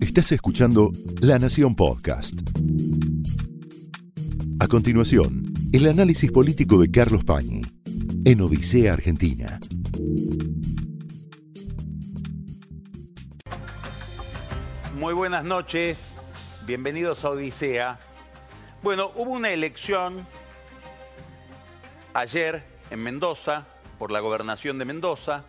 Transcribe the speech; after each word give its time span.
Estás 0.00 0.30
escuchando 0.30 0.92
La 1.20 1.38
Nación 1.38 1.74
Podcast. 1.74 2.34
A 4.60 4.68
continuación, 4.68 5.52
el 5.72 5.88
análisis 5.88 6.30
político 6.30 6.78
de 6.78 6.90
Carlos 6.90 7.24
Pañi 7.24 7.62
en 8.24 8.40
Odisea 8.40 8.92
Argentina. 8.92 9.58
Muy 14.98 15.14
buenas 15.14 15.44
noches, 15.44 16.12
bienvenidos 16.66 17.24
a 17.24 17.30
Odisea. 17.30 17.98
Bueno, 18.82 19.10
hubo 19.16 19.32
una 19.32 19.50
elección 19.50 20.26
ayer 22.12 22.62
en 22.90 23.02
Mendoza, 23.02 23.66
por 23.98 24.12
la 24.12 24.20
gobernación 24.20 24.78
de 24.78 24.84
Mendoza, 24.84 25.44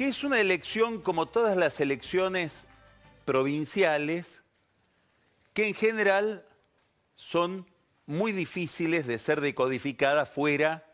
que 0.00 0.08
es 0.08 0.24
una 0.24 0.40
elección 0.40 1.02
como 1.02 1.26
todas 1.26 1.58
las 1.58 1.78
elecciones 1.78 2.64
provinciales, 3.26 4.40
que 5.52 5.68
en 5.68 5.74
general 5.74 6.46
son 7.14 7.66
muy 8.06 8.32
difíciles 8.32 9.06
de 9.06 9.18
ser 9.18 9.42
decodificadas 9.42 10.26
fuera 10.26 10.90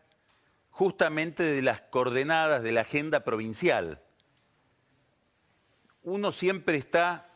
justamente 0.71 1.43
de 1.43 1.61
las 1.61 1.79
coordenadas 1.79 2.61
de 2.63 2.73
la 2.73 2.81
agenda 2.81 3.23
provincial. 3.23 4.03
Uno 6.03 6.33
siempre 6.33 6.75
está 6.75 7.29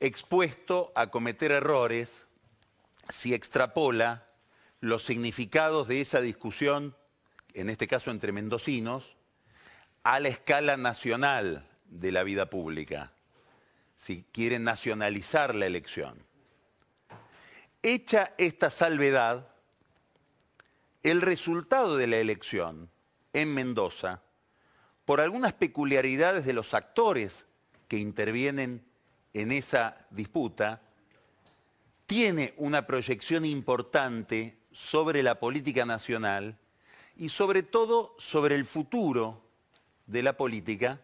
expuesto 0.00 0.90
a 0.94 1.08
cometer 1.10 1.52
errores 1.52 2.26
si 3.10 3.34
extrapola 3.34 4.26
los 4.80 5.02
significados 5.04 5.86
de 5.86 6.00
esa 6.00 6.22
discusión, 6.22 6.96
en 7.52 7.68
este 7.68 7.86
caso 7.86 8.10
entre 8.10 8.32
mendocinos, 8.32 9.17
a 10.02 10.20
la 10.20 10.28
escala 10.28 10.76
nacional 10.76 11.66
de 11.86 12.12
la 12.12 12.22
vida 12.22 12.50
pública, 12.50 13.12
si 13.96 14.24
quieren 14.32 14.64
nacionalizar 14.64 15.54
la 15.54 15.66
elección. 15.66 16.24
Hecha 17.82 18.34
esta 18.38 18.70
salvedad, 18.70 19.48
el 21.02 21.20
resultado 21.22 21.96
de 21.96 22.06
la 22.06 22.16
elección 22.16 22.90
en 23.32 23.54
Mendoza, 23.54 24.22
por 25.04 25.20
algunas 25.20 25.54
peculiaridades 25.54 26.44
de 26.44 26.52
los 26.52 26.74
actores 26.74 27.46
que 27.86 27.98
intervienen 27.98 28.84
en 29.32 29.52
esa 29.52 30.06
disputa, 30.10 30.82
tiene 32.06 32.54
una 32.56 32.86
proyección 32.86 33.44
importante 33.44 34.58
sobre 34.72 35.22
la 35.22 35.38
política 35.38 35.84
nacional 35.86 36.58
y 37.16 37.30
sobre 37.30 37.62
todo 37.62 38.14
sobre 38.18 38.54
el 38.54 38.64
futuro 38.64 39.47
de 40.08 40.22
la 40.22 40.36
política, 40.36 41.00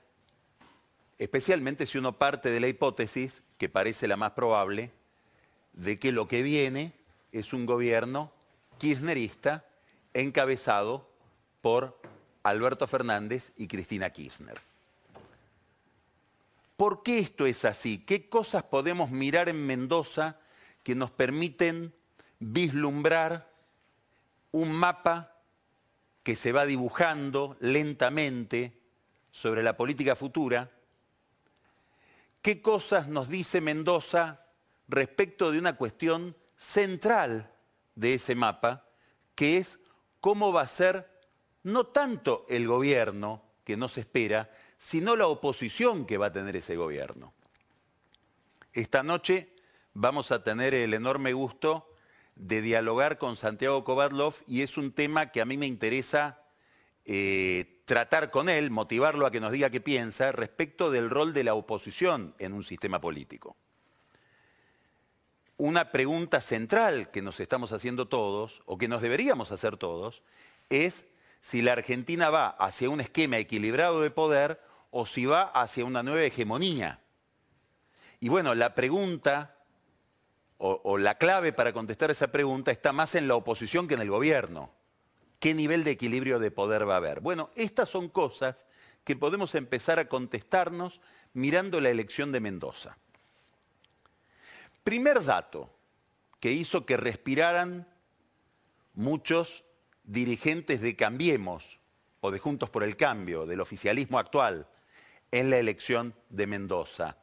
especialmente 1.19 1.87
si 1.87 1.99
uno 1.99 2.19
parte 2.19 2.51
de 2.51 2.59
la 2.59 2.69
hipótesis, 2.69 3.43
que 3.59 3.69
parece 3.69 4.09
la 4.09 4.17
más 4.17 4.33
probable, 4.33 4.91
de 5.75 5.99
que 5.99 6.11
lo 6.11 6.27
que 6.27 6.43
viene 6.43 6.93
es 7.31 7.53
un 7.53 7.67
gobierno 7.67 8.33
kirchnerista 8.79 9.65
encabezado 10.15 11.09
por 11.61 12.01
Alberto 12.43 12.87
Fernández 12.87 13.53
y 13.57 13.69
Cristina 13.69 14.11
Kirchner. 14.11 14.61
¿Por 16.77 17.03
qué 17.03 17.19
esto 17.19 17.47
es 17.47 17.65
así? 17.65 17.99
¿Qué 17.99 18.29
cosas 18.29 18.65
podemos 18.65 19.11
mirar 19.11 19.49
en 19.49 19.67
Mendoza 19.67 20.39
que 20.83 20.95
nos 20.95 21.11
permiten 21.11 21.93
vislumbrar 22.41 23.51
un 24.51 24.73
mapa 24.73 25.37
que 26.23 26.37
se 26.37 26.53
va 26.53 26.67
dibujando 26.67 27.57
lentamente 27.61 28.84
sobre 29.35 29.65
la 29.65 29.77
política 29.77 30.15
futura? 30.15 30.71
¿Qué 32.41 32.63
cosas 32.63 33.09
nos 33.09 33.29
dice 33.29 33.61
Mendoza 33.61 34.47
respecto 34.87 35.51
de 35.51 35.59
una 35.59 35.77
cuestión 35.77 36.37
central 36.57 37.51
de 37.97 38.15
ese 38.15 38.37
mapa, 38.37 38.87
que 39.35 39.57
es 39.57 39.81
cómo 40.21 40.53
va 40.53 40.63
a 40.63 40.69
ser 40.69 41.11
no 41.65 41.89
tanto 41.89 42.47
el 42.49 42.69
gobierno 42.69 43.43
que 43.65 43.77
nos 43.77 43.99
espera, 43.99 44.53
sino 44.79 45.17
la 45.17 45.27
oposición 45.27 46.07
que 46.07 46.17
va 46.17 46.27
a 46.27 46.33
tener 46.33 46.55
ese 46.55 46.77
gobierno. 46.77 47.33
Esta 48.73 49.03
noche 49.03 49.53
vamos 49.95 50.31
a 50.31 50.45
tener 50.45 50.75
el 50.75 50.95
enorme 50.95 51.33
gusto 51.33 51.91
de 52.37 52.63
dialogar 52.63 53.19
con 53.19 53.35
Santiago 53.35 53.83
Kovadlov 53.83 54.37
y 54.47 54.63
es 54.63 54.77
un 54.77 54.93
tema 54.93 55.33
que 55.33 55.41
a 55.41 55.45
mí 55.45 55.57
me 55.57 55.67
interesa 55.67 56.39
eh, 57.05 57.74
tratar 57.85 58.31
con 58.31 58.49
él, 58.49 58.71
motivarlo 58.71 59.27
a 59.27 59.31
que 59.31 59.41
nos 59.41 59.53
diga 59.53 59.71
qué 59.71 59.81
piensa 59.81 60.33
respecto 60.33 60.91
del 60.91 61.11
rol 61.11 61.33
de 61.33 61.45
la 61.45 61.55
oposición 61.55 62.35
en 62.39 62.53
un 62.53 62.65
sistema 62.65 63.01
político 63.01 63.57
una 65.57 65.93
pregunta 65.93 66.41
central 66.41 67.11
que 67.11 67.23
nos 67.23 67.39
estamos 67.41 67.73
haciendo 67.73 68.09
todos, 68.09 68.63
o 68.67 68.77
que 68.77 68.89
nos 68.89 69.03
deberíamos 69.03 69.53
hacer 69.53 69.77
todos, 69.77 70.23
es 70.69 71.07
si 71.41 71.63
la 71.63 71.73
Argentina 71.73 72.31
va 72.31 72.49
hacia 72.49 72.91
un 72.91 73.01
esquema 73.01 73.39
equilibrado 73.39 74.01
de 74.01 74.11
poder 74.11 74.61
o 74.91 75.07
si 75.07 75.27
va 75.27 75.43
hacia 75.43 75.85
una 75.85 76.03
nueva 76.03 76.23
hegemonía. 76.23 77.01
Y 78.21 78.29
bueno, 78.29 78.55
la 78.55 78.75
pregunta 78.75 79.57
o, 80.57 80.97
la 80.97 81.19
clave 81.19 81.53
para 81.53 81.75
contestar 81.75 82.11
esa 82.11 82.29
pregunta 82.29 82.71
está 82.71 82.93
más 82.93 83.15
en 83.15 83.29
la 83.29 83.35
oposición 83.35 83.87
que 83.87 83.95
en 83.95 84.01
el 84.01 84.11
gobierno. 84.11 84.71
¿Qué 85.45 85.53
nivel 85.53 85.85
de 85.85 85.91
equilibrio 85.91 86.39
de 86.39 86.51
poder 86.51 86.89
va 86.89 86.95
a 86.95 86.97
haber? 86.97 87.21
Bueno, 87.21 87.51
estas 87.55 87.91
son 87.91 88.09
cosas 88.09 88.65
que 89.05 89.15
podemos 89.15 89.55
empezar 89.55 89.99
a 89.99 90.09
contestarnos 90.09 91.03
mirando 91.35 91.83
la 91.83 91.91
elección 91.91 92.33
de 92.33 92.41
Mendoza. 92.41 92.97
Primer 94.85 95.23
dato 95.23 95.69
que 96.41 96.51
hizo 96.51 96.87
que 96.87 96.97
respiraran 96.97 97.87
muchos 98.95 99.67
dirigentes 100.05 100.81
de 100.81 100.97
Cambiemos 100.97 101.79
o 102.23 102.31
de 102.31 102.39
Juntos 102.39 102.71
por 102.71 102.83
el 102.83 102.97
Cambio, 102.97 103.45
del 103.45 103.61
oficialismo 103.61 104.19
actual, 104.19 104.67
en 105.31 105.51
la 105.51 105.59
elección 105.59 106.15
de 106.31 106.47
Mendoza. 106.47 107.19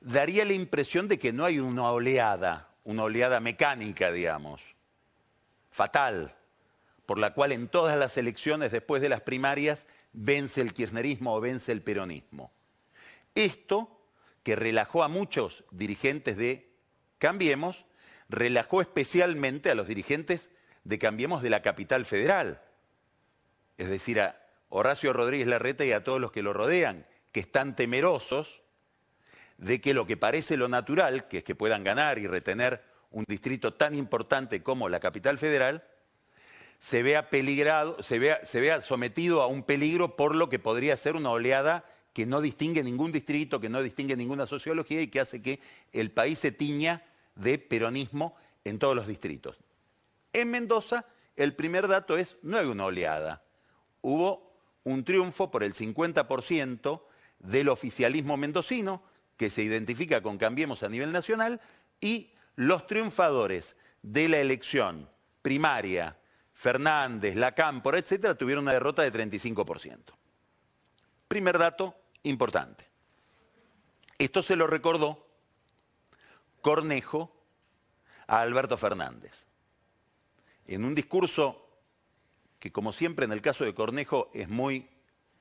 Daría 0.00 0.46
la 0.46 0.54
impresión 0.54 1.06
de 1.06 1.18
que 1.18 1.34
no 1.34 1.44
hay 1.44 1.58
una 1.58 1.90
oleada, 1.90 2.70
una 2.84 3.02
oleada 3.02 3.40
mecánica, 3.40 4.10
digamos, 4.10 4.62
fatal, 5.70 6.34
por 7.06 7.18
la 7.18 7.32
cual 7.32 7.52
en 7.52 7.68
todas 7.68 7.98
las 7.98 8.16
elecciones 8.16 8.72
después 8.72 9.00
de 9.00 9.08
las 9.08 9.22
primarias 9.22 9.86
vence 10.12 10.60
el 10.60 10.74
kirchnerismo 10.74 11.34
o 11.34 11.40
vence 11.40 11.72
el 11.72 11.82
peronismo. 11.82 12.52
Esto 13.34 13.96
que 14.42 14.56
relajó 14.56 15.02
a 15.02 15.08
muchos 15.08 15.64
dirigentes 15.70 16.36
de 16.36 16.72
Cambiemos, 17.18 17.86
relajó 18.28 18.80
especialmente 18.80 19.70
a 19.70 19.74
los 19.74 19.86
dirigentes 19.86 20.50
de 20.84 20.98
Cambiemos 20.98 21.42
de 21.42 21.50
la 21.50 21.62
capital 21.62 22.04
federal, 22.04 22.60
es 23.78 23.88
decir, 23.88 24.20
a 24.20 24.40
Horacio 24.68 25.12
Rodríguez 25.12 25.46
Larreta 25.46 25.84
y 25.84 25.92
a 25.92 26.04
todos 26.04 26.20
los 26.20 26.32
que 26.32 26.42
lo 26.42 26.52
rodean, 26.52 27.06
que 27.32 27.40
están 27.40 27.76
temerosos 27.76 28.62
de 29.58 29.80
que 29.80 29.94
lo 29.94 30.06
que 30.06 30.16
parece 30.16 30.56
lo 30.56 30.68
natural, 30.68 31.28
que 31.28 31.38
es 31.38 31.44
que 31.44 31.54
puedan 31.54 31.84
ganar 31.84 32.18
y 32.18 32.26
retener 32.26 32.82
un 33.10 33.24
distrito 33.26 33.74
tan 33.74 33.94
importante 33.94 34.62
como 34.62 34.88
la 34.88 35.00
capital 35.00 35.38
federal, 35.38 35.84
se 36.78 37.02
vea 37.02 37.30
peligrado, 37.30 38.02
se 38.02 38.18
vea, 38.18 38.44
se 38.44 38.60
vea 38.60 38.82
sometido 38.82 39.42
a 39.42 39.46
un 39.46 39.62
peligro 39.62 40.16
por 40.16 40.34
lo 40.34 40.48
que 40.48 40.58
podría 40.58 40.96
ser 40.96 41.16
una 41.16 41.30
oleada 41.30 41.84
que 42.12 42.26
no 42.26 42.40
distingue 42.40 42.82
ningún 42.82 43.12
distrito, 43.12 43.60
que 43.60 43.68
no 43.68 43.82
distingue 43.82 44.16
ninguna 44.16 44.46
sociología 44.46 45.02
y 45.02 45.08
que 45.08 45.20
hace 45.20 45.42
que 45.42 45.60
el 45.92 46.10
país 46.10 46.38
se 46.38 46.50
tiña 46.50 47.04
de 47.34 47.58
peronismo 47.58 48.36
en 48.64 48.78
todos 48.78 48.96
los 48.96 49.06
distritos. 49.06 49.58
En 50.32 50.50
Mendoza, 50.50 51.04
el 51.36 51.54
primer 51.54 51.88
dato 51.88 52.16
es, 52.16 52.36
no 52.42 52.56
hay 52.56 52.66
una 52.66 52.86
oleada. 52.86 53.42
Hubo 54.00 54.50
un 54.84 55.04
triunfo 55.04 55.50
por 55.50 55.62
el 55.62 55.74
50% 55.74 57.02
del 57.38 57.68
oficialismo 57.68 58.36
mendocino, 58.36 59.02
que 59.36 59.50
se 59.50 59.62
identifica 59.62 60.22
con 60.22 60.38
Cambiemos 60.38 60.82
a 60.82 60.88
nivel 60.88 61.12
nacional, 61.12 61.60
y 62.00 62.30
los 62.54 62.86
triunfadores 62.86 63.76
de 64.02 64.28
la 64.28 64.38
elección 64.38 65.08
primaria, 65.42 66.16
Fernández, 66.56 67.36
Lacámpora, 67.36 67.98
etcétera, 67.98 68.34
tuvieron 68.34 68.64
una 68.64 68.72
derrota 68.72 69.02
de 69.02 69.12
35%. 69.12 70.00
Primer 71.28 71.58
dato, 71.58 71.94
importante. 72.22 72.88
Esto 74.18 74.42
se 74.42 74.56
lo 74.56 74.66
recordó 74.66 75.26
Cornejo 76.62 77.30
a 78.26 78.40
Alberto 78.40 78.78
Fernández. 78.78 79.44
En 80.66 80.86
un 80.86 80.94
discurso 80.94 81.68
que, 82.58 82.72
como 82.72 82.90
siempre 82.94 83.26
en 83.26 83.32
el 83.32 83.42
caso 83.42 83.64
de 83.64 83.74
Cornejo, 83.74 84.30
es 84.32 84.48
muy 84.48 84.88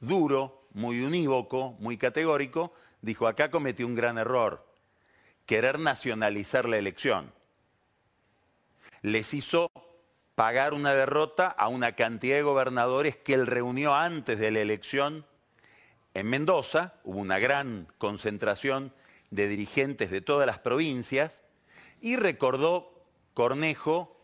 duro, 0.01 0.67
muy 0.73 1.01
unívoco, 1.01 1.77
muy 1.79 1.97
categórico, 1.97 2.73
dijo, 3.01 3.25
acá 3.25 3.49
cometió 3.49 3.87
un 3.87 3.95
gran 3.95 4.17
error, 4.17 4.67
querer 5.45 5.79
nacionalizar 5.79 6.67
la 6.67 6.77
elección. 6.77 7.33
Les 9.01 9.33
hizo 9.33 9.71
pagar 10.35 10.73
una 10.73 10.93
derrota 10.93 11.47
a 11.47 11.67
una 11.69 11.93
cantidad 11.93 12.35
de 12.35 12.43
gobernadores 12.43 13.15
que 13.15 13.33
él 13.33 13.47
reunió 13.47 13.95
antes 13.95 14.37
de 14.37 14.51
la 14.51 14.59
elección 14.59 15.25
en 16.13 16.29
Mendoza, 16.29 16.93
hubo 17.03 17.19
una 17.19 17.39
gran 17.39 17.87
concentración 17.97 18.93
de 19.31 19.47
dirigentes 19.47 20.11
de 20.11 20.21
todas 20.21 20.47
las 20.47 20.59
provincias. 20.59 21.43
Y 21.99 22.15
recordó 22.15 23.05
Cornejo 23.33 24.15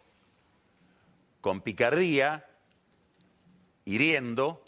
con 1.41 1.61
picardía, 1.61 2.47
hiriendo, 3.83 4.63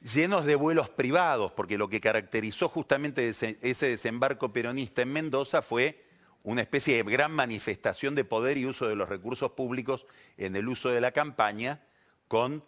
llenos 0.00 0.44
de 0.44 0.54
vuelos 0.54 0.90
privados, 0.90 1.52
porque 1.52 1.78
lo 1.78 1.88
que 1.88 2.00
caracterizó 2.00 2.68
justamente 2.68 3.28
ese, 3.28 3.56
desembarco 3.60 4.52
peronista 4.52 5.02
en 5.02 5.12
Mendoza 5.12 5.62
fue 5.62 6.09
una 6.42 6.62
especie 6.62 7.02
de 7.02 7.10
gran 7.10 7.32
manifestación 7.32 8.14
de 8.14 8.24
poder 8.24 8.56
y 8.56 8.66
uso 8.66 8.88
de 8.88 8.96
los 8.96 9.08
recursos 9.08 9.52
públicos 9.52 10.06
en 10.36 10.56
el 10.56 10.68
uso 10.68 10.88
de 10.88 11.00
la 11.00 11.12
campaña 11.12 11.82
con 12.28 12.64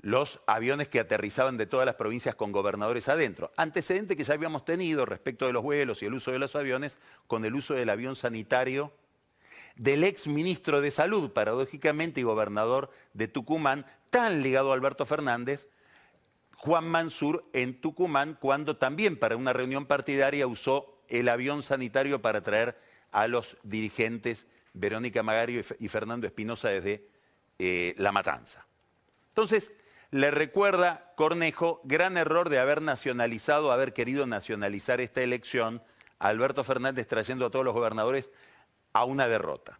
los 0.00 0.40
aviones 0.46 0.88
que 0.88 1.00
aterrizaban 1.00 1.56
de 1.56 1.66
todas 1.66 1.86
las 1.86 1.96
provincias 1.96 2.36
con 2.36 2.52
gobernadores 2.52 3.08
adentro. 3.08 3.52
Antecedente 3.56 4.16
que 4.16 4.24
ya 4.24 4.34
habíamos 4.34 4.64
tenido 4.64 5.04
respecto 5.06 5.46
de 5.46 5.52
los 5.52 5.62
vuelos 5.62 6.02
y 6.02 6.06
el 6.06 6.14
uso 6.14 6.30
de 6.30 6.38
los 6.38 6.54
aviones 6.54 6.98
con 7.26 7.44
el 7.44 7.54
uso 7.54 7.74
del 7.74 7.90
avión 7.90 8.14
sanitario 8.14 8.92
del 9.74 10.04
ex 10.04 10.26
ministro 10.26 10.80
de 10.80 10.90
Salud, 10.90 11.30
paradójicamente, 11.30 12.20
y 12.20 12.24
gobernador 12.24 12.90
de 13.14 13.28
Tucumán, 13.28 13.86
tan 14.10 14.42
ligado 14.42 14.72
a 14.72 14.74
Alberto 14.74 15.06
Fernández, 15.06 15.68
Juan 16.56 16.88
Mansur 16.88 17.44
en 17.52 17.80
Tucumán, 17.80 18.36
cuando 18.40 18.76
también 18.76 19.16
para 19.16 19.36
una 19.36 19.52
reunión 19.52 19.86
partidaria 19.86 20.48
usó 20.48 21.00
el 21.08 21.28
avión 21.28 21.62
sanitario 21.62 22.20
para 22.20 22.42
traer 22.42 22.76
a 23.12 23.28
los 23.28 23.56
dirigentes 23.62 24.46
Verónica 24.72 25.22
Magario 25.22 25.62
y 25.78 25.88
Fernando 25.88 26.26
Espinosa 26.26 26.68
desde 26.68 27.06
eh, 27.58 27.94
La 27.98 28.12
Matanza. 28.12 28.66
Entonces, 29.28 29.72
le 30.10 30.30
recuerda 30.30 31.12
Cornejo, 31.16 31.80
gran 31.84 32.16
error 32.16 32.48
de 32.48 32.58
haber 32.58 32.80
nacionalizado, 32.80 33.72
haber 33.72 33.92
querido 33.92 34.26
nacionalizar 34.26 35.00
esta 35.00 35.22
elección, 35.22 35.82
a 36.18 36.28
Alberto 36.28 36.64
Fernández 36.64 37.06
trayendo 37.06 37.46
a 37.46 37.50
todos 37.50 37.64
los 37.64 37.74
gobernadores 37.74 38.30
a 38.92 39.04
una 39.04 39.28
derrota. 39.28 39.78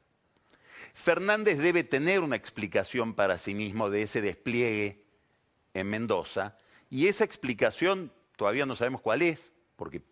Fernández 0.92 1.58
debe 1.58 1.84
tener 1.84 2.20
una 2.20 2.36
explicación 2.36 3.14
para 3.14 3.38
sí 3.38 3.54
mismo 3.54 3.90
de 3.90 4.02
ese 4.02 4.20
despliegue 4.20 5.04
en 5.74 5.88
Mendoza, 5.88 6.56
y 6.90 7.06
esa 7.06 7.24
explicación 7.24 8.12
todavía 8.36 8.66
no 8.66 8.76
sabemos 8.76 9.00
cuál 9.00 9.22
es, 9.22 9.52
porque 9.76 10.02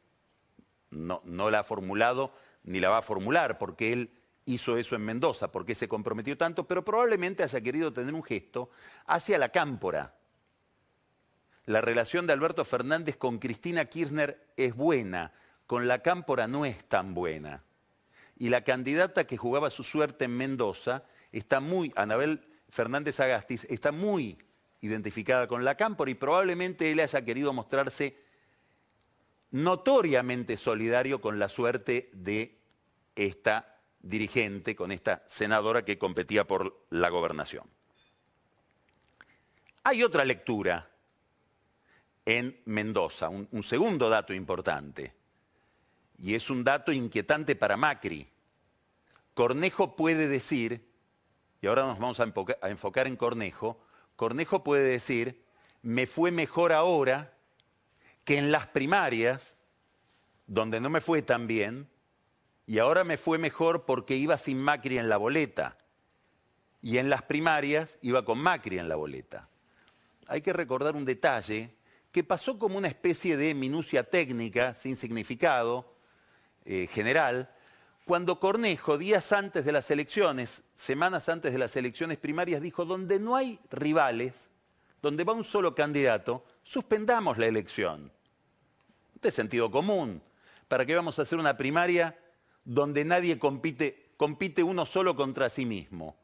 no, 0.90 1.20
no 1.24 1.50
la 1.50 1.60
ha 1.60 1.64
formulado 1.64 2.32
ni 2.66 2.80
la 2.80 2.90
va 2.90 2.98
a 2.98 3.02
formular, 3.02 3.58
porque 3.58 3.92
él 3.92 4.10
hizo 4.44 4.76
eso 4.76 4.94
en 4.94 5.02
Mendoza, 5.02 5.50
porque 5.50 5.74
se 5.74 5.88
comprometió 5.88 6.36
tanto, 6.36 6.66
pero 6.66 6.84
probablemente 6.84 7.42
haya 7.42 7.60
querido 7.60 7.92
tener 7.92 8.14
un 8.14 8.22
gesto 8.22 8.70
hacia 9.06 9.38
la 9.38 9.48
cámpora. 9.48 10.14
La 11.64 11.80
relación 11.80 12.26
de 12.26 12.32
Alberto 12.32 12.64
Fernández 12.64 13.16
con 13.16 13.38
Cristina 13.38 13.86
Kirchner 13.86 14.52
es 14.56 14.74
buena, 14.74 15.32
con 15.66 15.88
la 15.88 16.00
cámpora 16.00 16.46
no 16.46 16.64
es 16.64 16.84
tan 16.84 17.12
buena. 17.12 17.64
Y 18.36 18.50
la 18.50 18.62
candidata 18.62 19.26
que 19.26 19.36
jugaba 19.36 19.70
su 19.70 19.82
suerte 19.82 20.26
en 20.26 20.36
Mendoza 20.36 21.04
está 21.32 21.58
muy, 21.58 21.92
Anabel 21.96 22.46
Fernández 22.70 23.18
Agastis, 23.18 23.66
está 23.68 23.90
muy 23.90 24.38
identificada 24.80 25.48
con 25.48 25.64
la 25.64 25.76
cámpora 25.76 26.10
y 26.10 26.14
probablemente 26.14 26.90
él 26.90 27.00
haya 27.00 27.24
querido 27.24 27.52
mostrarse 27.52 28.16
notoriamente 29.50 30.56
solidario 30.56 31.20
con 31.20 31.38
la 31.38 31.48
suerte 31.48 32.10
de 32.12 32.55
esta 33.16 33.80
dirigente, 34.00 34.76
con 34.76 34.92
esta 34.92 35.24
senadora 35.26 35.84
que 35.84 35.98
competía 35.98 36.46
por 36.46 36.86
la 36.90 37.08
gobernación. 37.08 37.64
Hay 39.82 40.02
otra 40.02 40.24
lectura 40.24 40.88
en 42.24 42.60
Mendoza, 42.66 43.28
un, 43.28 43.48
un, 43.50 43.62
segundo 43.62 44.08
dato 44.08 44.32
importante, 44.32 45.14
y 46.18 46.34
es 46.34 46.50
un 46.50 46.64
dato 46.64 46.92
inquietante 46.92 47.56
para 47.56 47.76
Macri. 47.76 48.28
Cornejo 49.34 49.96
puede 49.96 50.28
decir, 50.28 50.88
y 51.60 51.66
ahora 51.66 51.84
nos 51.84 51.98
vamos 51.98 52.20
a 52.20 52.68
enfocar 52.68 53.06
en 53.06 53.16
Cornejo, 53.16 53.80
Cornejo 54.16 54.64
puede 54.64 54.88
decir, 54.88 55.44
me 55.82 56.06
fue 56.06 56.30
mejor 56.30 56.72
ahora 56.72 57.32
que 58.24 58.38
en 58.38 58.50
las 58.50 58.66
primarias, 58.66 59.54
donde 60.46 60.80
no 60.80 60.90
me 60.90 61.00
fue 61.00 61.22
tan 61.22 61.46
bien, 61.46 61.88
y 62.66 62.80
ahora 62.80 63.04
me 63.04 63.16
fue 63.16 63.38
mejor 63.38 63.84
porque 63.84 64.16
iba 64.16 64.36
sin 64.36 64.60
Macri 64.60 64.98
en 64.98 65.08
la 65.08 65.16
boleta. 65.16 65.78
Y 66.82 66.98
en 66.98 67.08
las 67.08 67.22
primarias 67.22 67.96
iba 68.02 68.24
con 68.24 68.38
Macri 68.38 68.78
en 68.78 68.88
la 68.88 68.96
boleta. 68.96 69.48
Hay 70.26 70.42
que 70.42 70.52
recordar 70.52 70.96
un 70.96 71.04
detalle 71.04 71.76
que 72.10 72.24
pasó 72.24 72.58
como 72.58 72.76
una 72.76 72.88
especie 72.88 73.36
de 73.36 73.54
minucia 73.54 74.02
técnica, 74.02 74.74
sin 74.74 74.96
significado 74.96 75.94
eh, 76.64 76.88
general, 76.90 77.50
cuando 78.04 78.40
Cornejo, 78.40 78.98
días 78.98 79.32
antes 79.32 79.64
de 79.64 79.72
las 79.72 79.90
elecciones, 79.90 80.62
semanas 80.74 81.28
antes 81.28 81.52
de 81.52 81.58
las 81.58 81.76
elecciones 81.76 82.18
primarias, 82.18 82.62
dijo, 82.62 82.84
donde 82.84 83.18
no 83.18 83.36
hay 83.36 83.58
rivales, 83.70 84.48
donde 85.02 85.24
va 85.24 85.32
un 85.32 85.44
solo 85.44 85.74
candidato, 85.74 86.44
suspendamos 86.62 87.38
la 87.38 87.46
elección. 87.46 88.12
De 89.20 89.30
sentido 89.30 89.70
común. 89.70 90.22
¿Para 90.68 90.86
qué 90.86 90.94
vamos 90.94 91.18
a 91.18 91.22
hacer 91.22 91.38
una 91.38 91.56
primaria 91.56 92.16
donde 92.66 93.04
nadie 93.04 93.38
compite, 93.38 94.10
compite 94.18 94.62
uno 94.62 94.84
solo 94.84 95.16
contra 95.16 95.48
sí 95.48 95.64
mismo. 95.64 96.16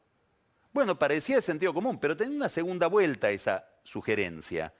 Bueno, 0.73 0.99
parecía 0.99 1.37
de 1.37 1.41
sentido 1.41 1.73
común, 1.73 1.99
pero 1.99 2.17
tenía 2.17 2.35
una 2.35 2.49
segunda 2.49 2.87
vuelta 2.87 3.31
esa 3.31 3.65
sugerencia. 3.83 4.73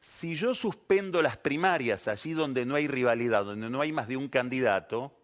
Si 0.00 0.34
yo 0.34 0.54
suspendo 0.54 1.22
las 1.22 1.36
primarias 1.36 2.08
allí 2.08 2.32
donde 2.32 2.64
no 2.64 2.74
hay 2.74 2.88
rivalidad, 2.88 3.44
donde 3.44 3.70
no 3.70 3.80
hay 3.80 3.92
más 3.92 4.08
de 4.08 4.16
un 4.16 4.28
candidato, 4.28 5.16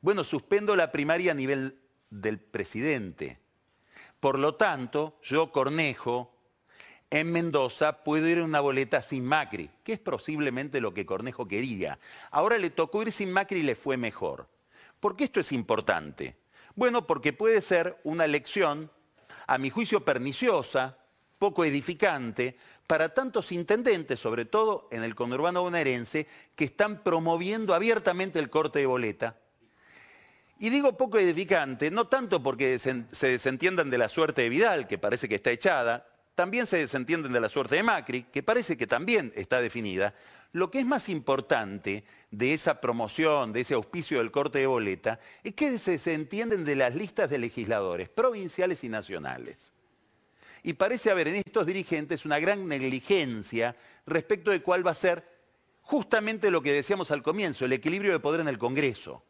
bueno, 0.00 0.24
suspendo 0.24 0.74
la 0.74 0.90
primaria 0.90 1.32
a 1.32 1.34
nivel 1.34 1.78
del 2.10 2.38
presidente. 2.38 3.38
Por 4.18 4.38
lo 4.38 4.54
tanto, 4.54 5.18
yo, 5.22 5.52
Cornejo, 5.52 6.32
en 7.10 7.30
Mendoza 7.30 8.04
puedo 8.04 8.26
ir 8.26 8.38
en 8.38 8.44
una 8.44 8.60
boleta 8.60 9.02
sin 9.02 9.24
Macri, 9.24 9.70
que 9.84 9.92
es 9.92 9.98
posiblemente 10.00 10.80
lo 10.80 10.94
que 10.94 11.06
Cornejo 11.06 11.46
quería. 11.46 11.98
Ahora 12.30 12.58
le 12.58 12.70
tocó 12.70 13.02
ir 13.02 13.12
sin 13.12 13.32
Macri 13.32 13.60
y 13.60 13.62
le 13.62 13.76
fue 13.76 13.96
mejor. 13.96 14.48
¿Por 15.06 15.14
qué 15.14 15.22
esto 15.22 15.38
es 15.38 15.52
importante? 15.52 16.34
Bueno, 16.74 17.06
porque 17.06 17.32
puede 17.32 17.60
ser 17.60 17.96
una 18.02 18.26
lección, 18.26 18.90
a 19.46 19.56
mi 19.56 19.70
juicio, 19.70 20.04
perniciosa, 20.04 20.98
poco 21.38 21.64
edificante, 21.64 22.56
para 22.88 23.14
tantos 23.14 23.52
intendentes, 23.52 24.18
sobre 24.18 24.46
todo 24.46 24.88
en 24.90 25.04
el 25.04 25.14
conurbano 25.14 25.62
bonaerense, 25.62 26.26
que 26.56 26.64
están 26.64 27.04
promoviendo 27.04 27.72
abiertamente 27.72 28.40
el 28.40 28.50
corte 28.50 28.80
de 28.80 28.86
boleta. 28.86 29.36
Y 30.58 30.70
digo 30.70 30.96
poco 30.96 31.20
edificante, 31.20 31.88
no 31.92 32.08
tanto 32.08 32.42
porque 32.42 32.76
se 32.80 33.28
desentiendan 33.28 33.90
de 33.90 33.98
la 33.98 34.08
suerte 34.08 34.42
de 34.42 34.48
Vidal, 34.48 34.88
que 34.88 34.98
parece 34.98 35.28
que 35.28 35.36
está 35.36 35.52
echada, 35.52 36.08
también 36.34 36.66
se 36.66 36.78
desentienden 36.78 37.32
de 37.32 37.40
la 37.40 37.48
suerte 37.48 37.76
de 37.76 37.84
Macri, 37.84 38.24
que 38.24 38.42
parece 38.42 38.76
que 38.76 38.88
también 38.88 39.32
está 39.36 39.60
definida, 39.60 40.14
lo 40.56 40.70
que 40.70 40.78
es 40.78 40.86
más 40.86 41.10
importante 41.10 42.02
de 42.30 42.54
esa 42.54 42.80
promoción, 42.80 43.52
de 43.52 43.60
ese 43.60 43.74
auspicio 43.74 44.18
del 44.18 44.30
corte 44.30 44.58
de 44.58 44.66
boleta, 44.66 45.20
es 45.44 45.52
que 45.52 45.78
se, 45.78 46.14
entienden 46.14 46.64
de 46.64 46.76
las 46.76 46.94
listas 46.94 47.28
de 47.28 47.36
legisladores 47.36 48.08
provinciales 48.08 48.82
y 48.82 48.88
nacionales. 48.88 49.70
Y 50.62 50.72
parece 50.72 51.10
haber 51.10 51.28
en 51.28 51.34
estos 51.34 51.66
dirigentes 51.66 52.24
una 52.24 52.38
gran 52.38 52.66
negligencia 52.66 53.76
respecto 54.06 54.50
de 54.50 54.62
cuál 54.62 54.84
va 54.84 54.92
a 54.92 54.94
ser 54.94 55.28
justamente 55.82 56.50
lo 56.50 56.62
que 56.62 56.72
decíamos 56.72 57.10
al 57.10 57.22
comienzo, 57.22 57.66
el 57.66 57.74
equilibrio 57.74 58.12
de 58.12 58.20
poder 58.20 58.40
en 58.40 58.48
el 58.48 58.56
Congreso. 58.56 59.22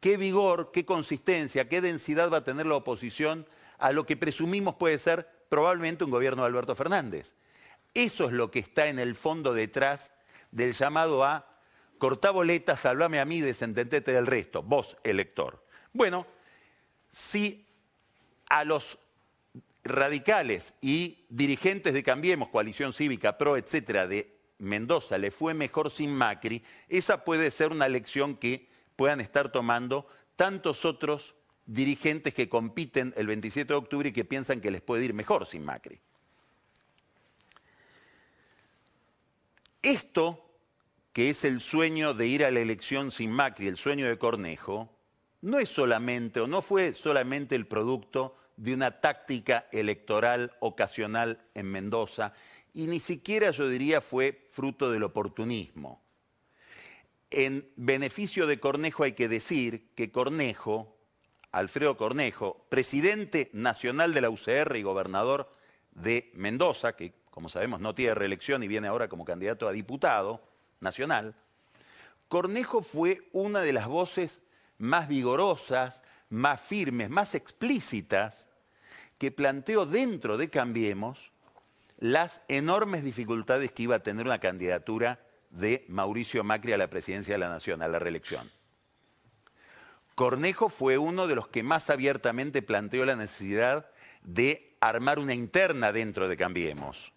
¿Qué 0.00 0.16
vigor, 0.16 0.70
qué 0.72 0.86
consistencia, 0.86 1.68
qué 1.68 1.82
densidad 1.82 2.32
va 2.32 2.38
a 2.38 2.44
tener 2.44 2.64
la 2.64 2.76
oposición 2.76 3.46
a 3.76 3.92
lo 3.92 4.06
que 4.06 4.16
presumimos 4.16 4.76
puede 4.76 4.98
ser 4.98 5.28
probablemente 5.50 6.04
un 6.04 6.10
gobierno 6.10 6.40
de 6.40 6.48
Alberto 6.48 6.74
Fernández? 6.74 7.34
Eso 7.96 8.26
es 8.26 8.32
lo 8.32 8.50
que 8.50 8.58
está 8.58 8.88
en 8.88 8.98
el 8.98 9.14
fondo 9.14 9.54
detrás 9.54 10.12
del 10.50 10.74
llamado 10.74 11.24
a 11.24 11.48
cortá 11.96 12.30
boletas, 12.30 12.80
salvame 12.80 13.20
a 13.20 13.24
mí, 13.24 13.40
desentendete 13.40 14.12
del 14.12 14.26
resto, 14.26 14.62
vos, 14.62 14.98
elector. 15.02 15.64
Bueno, 15.94 16.26
si 17.10 17.66
a 18.50 18.64
los 18.66 18.98
radicales 19.82 20.74
y 20.82 21.24
dirigentes 21.30 21.94
de 21.94 22.02
Cambiemos, 22.02 22.50
Coalición 22.50 22.92
Cívica, 22.92 23.38
PRO, 23.38 23.56
etcétera, 23.56 24.06
de 24.06 24.30
Mendoza 24.58 25.16
le 25.16 25.30
fue 25.30 25.54
mejor 25.54 25.90
sin 25.90 26.14
Macri, 26.14 26.62
esa 26.90 27.24
puede 27.24 27.50
ser 27.50 27.70
una 27.72 27.88
lección 27.88 28.36
que 28.36 28.68
puedan 28.94 29.22
estar 29.22 29.50
tomando 29.50 30.06
tantos 30.36 30.84
otros 30.84 31.34
dirigentes 31.64 32.34
que 32.34 32.50
compiten 32.50 33.14
el 33.16 33.26
27 33.26 33.68
de 33.68 33.78
octubre 33.78 34.10
y 34.10 34.12
que 34.12 34.26
piensan 34.26 34.60
que 34.60 34.70
les 34.70 34.82
puede 34.82 35.06
ir 35.06 35.14
mejor 35.14 35.46
sin 35.46 35.64
Macri. 35.64 35.98
Esto, 39.86 40.44
que 41.12 41.30
es 41.30 41.44
el 41.44 41.60
sueño 41.60 42.12
de 42.12 42.26
ir 42.26 42.44
a 42.44 42.50
la 42.50 42.58
elección 42.58 43.12
sin 43.12 43.30
Macri, 43.30 43.68
el 43.68 43.76
sueño 43.76 44.08
de 44.08 44.18
Cornejo, 44.18 44.90
no 45.42 45.60
es 45.60 45.68
solamente 45.68 46.40
o 46.40 46.48
no 46.48 46.60
fue 46.60 46.92
solamente 46.92 47.54
el 47.54 47.68
producto 47.68 48.36
de 48.56 48.74
una 48.74 49.00
táctica 49.00 49.68
electoral 49.70 50.56
ocasional 50.58 51.40
en 51.54 51.70
Mendoza 51.70 52.32
y 52.72 52.88
ni 52.88 52.98
siquiera 52.98 53.52
yo 53.52 53.68
diría 53.68 54.00
fue 54.00 54.44
fruto 54.50 54.90
del 54.90 55.04
oportunismo. 55.04 56.02
En 57.30 57.70
beneficio 57.76 58.48
de 58.48 58.58
Cornejo 58.58 59.04
hay 59.04 59.12
que 59.12 59.28
decir 59.28 59.92
que 59.94 60.10
Cornejo, 60.10 60.98
Alfredo 61.52 61.96
Cornejo, 61.96 62.66
presidente 62.68 63.50
nacional 63.52 64.14
de 64.14 64.20
la 64.20 64.30
UCR 64.30 64.74
y 64.74 64.82
gobernador 64.82 65.48
de 65.92 66.32
Mendoza, 66.34 66.96
que 66.96 67.14
como 67.36 67.50
sabemos 67.50 67.80
no 67.80 67.94
tiene 67.94 68.14
reelección 68.14 68.62
y 68.62 68.66
viene 68.66 68.88
ahora 68.88 69.08
como 69.08 69.26
candidato 69.26 69.68
a 69.68 69.72
diputado 69.72 70.40
nacional, 70.80 71.34
Cornejo 72.30 72.80
fue 72.80 73.28
una 73.34 73.60
de 73.60 73.74
las 73.74 73.88
voces 73.88 74.40
más 74.78 75.06
vigorosas, 75.06 76.02
más 76.30 76.58
firmes, 76.58 77.10
más 77.10 77.34
explícitas 77.34 78.46
que 79.18 79.30
planteó 79.30 79.84
dentro 79.84 80.38
de 80.38 80.48
Cambiemos 80.48 81.30
las 81.98 82.40
enormes 82.48 83.04
dificultades 83.04 83.70
que 83.70 83.82
iba 83.82 83.96
a 83.96 84.02
tener 84.02 84.24
una 84.24 84.38
candidatura 84.38 85.20
de 85.50 85.84
Mauricio 85.88 86.42
Macri 86.42 86.72
a 86.72 86.78
la 86.78 86.88
presidencia 86.88 87.34
de 87.34 87.38
la 87.38 87.50
Nación, 87.50 87.82
a 87.82 87.88
la 87.88 87.98
reelección. 87.98 88.50
Cornejo 90.14 90.70
fue 90.70 90.96
uno 90.96 91.26
de 91.26 91.34
los 91.34 91.48
que 91.48 91.62
más 91.62 91.90
abiertamente 91.90 92.62
planteó 92.62 93.04
la 93.04 93.14
necesidad 93.14 93.90
de 94.22 94.74
armar 94.80 95.18
una 95.18 95.34
interna 95.34 95.92
dentro 95.92 96.28
de 96.28 96.38
Cambiemos. 96.38 97.12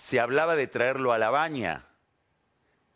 Se 0.00 0.18
hablaba 0.18 0.56
de 0.56 0.66
traerlo 0.66 1.12
a 1.12 1.18
La 1.18 1.28
Baña. 1.28 1.86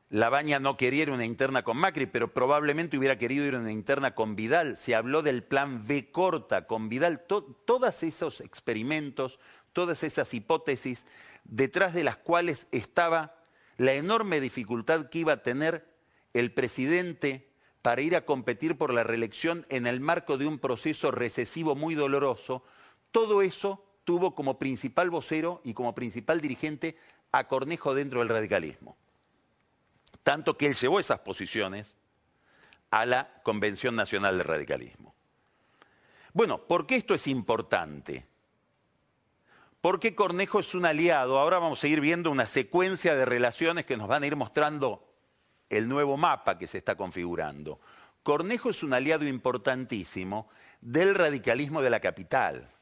La 0.08 0.30
Baña 0.30 0.58
no 0.58 0.78
quería 0.78 1.02
ir 1.02 1.11
a 1.11 1.12
una 1.12 1.26
interna 1.26 1.62
con 1.62 1.76
Macri, 1.76 2.06
pero 2.06 2.32
probablemente 2.32 2.96
hubiera 2.96 3.18
querido 3.18 3.44
ir 3.44 3.54
a 3.54 3.58
una 3.58 3.73
interna 3.73 4.14
con 4.14 4.34
Vidal. 4.34 4.78
Se 4.78 4.94
habló 4.94 5.20
del 5.20 5.44
plan 5.44 5.87
B 5.87 6.11
corta 6.11 6.66
con 6.66 6.88
Vidal. 6.88 7.26
todos 7.26 8.02
esos 8.02 8.40
experimentos, 8.40 9.38
todas 9.75 10.02
esas 10.02 10.32
hipótesis, 10.32 11.04
detrás 11.44 11.92
de 11.92 12.04
las 12.04 12.16
cuales 12.16 12.68
estaba 12.73 13.37
la 13.76 13.92
enorme 13.92 14.40
dificultad 14.40 15.11
que 15.11 15.18
iba 15.18 15.34
a 15.34 15.42
tener 15.42 15.87
el 16.32 16.52
presidente 16.52 17.50
para 17.82 18.00
ir 18.00 18.16
a 18.16 18.25
competir 18.25 18.78
por 18.78 18.94
la 18.94 19.04
reelección 19.04 19.66
en 19.68 19.87
el 19.87 20.00
marco 20.00 20.38
de 20.38 20.46
un 20.46 20.58
proceso 20.58 21.11
recesivo 21.11 21.76
muy 21.76 21.94
doloroso, 21.94 22.64
todo 23.11 23.42
eso 23.42 23.83
tuvo 24.04 24.34
como 24.34 24.58
principal 24.58 25.11
vocero 25.11 25.61
y 25.64 25.75
como 25.75 25.94
principal 25.94 26.40
dirigente 26.40 26.96
a 27.32 27.49
Cornejo 27.49 27.94
dentro 27.94 28.20
del 28.20 28.28
radicalismo. 28.28 28.96
Tanto 30.23 30.56
que 30.56 30.66
él 30.66 30.75
llevó 30.75 31.00
esas 31.00 31.20
posiciones 31.20 31.96
a 32.90 33.04
la 33.06 33.42
Convención 33.42 33.96
Nacional 33.96 34.38
del 34.38 34.46
Radicalismo. 34.46 35.14
Bueno, 36.32 36.66
¿por 36.66 36.87
qué 36.87 36.96
esto 36.96 37.14
es 37.14 37.26
importante? 37.26 38.26
Porque 39.80 40.14
Cornejo 40.14 40.61
es 40.61 40.75
un 40.75 40.87
aliado. 40.87 41.38
Ahora 41.38 41.58
vamos 41.58 41.82
a 41.84 41.88
ir 41.88 42.00
viendo 42.00 42.30
una 42.30 42.46
secuencia 42.46 43.14
de 43.14 43.25
relaciones 43.25 43.84
que 43.84 43.96
nos 43.96 44.08
van 44.08 44.23
a 44.23 44.26
ir 44.26 44.37
mostrando 44.37 45.06
el 45.68 45.88
nuevo 45.88 46.16
mapa 46.16 46.56
que 46.56 46.68
se 46.68 46.78
está 46.78 46.96
configurando. 46.96 47.80
Cornejo 48.23 48.70
es 48.70 48.82
un 48.82 48.94
aliado 48.94 49.26
importantísimo 49.26 50.49
del 50.80 51.14
radicalismo 51.14 51.82
de 51.82 51.90
la 51.90 52.00
capital. 52.00 52.74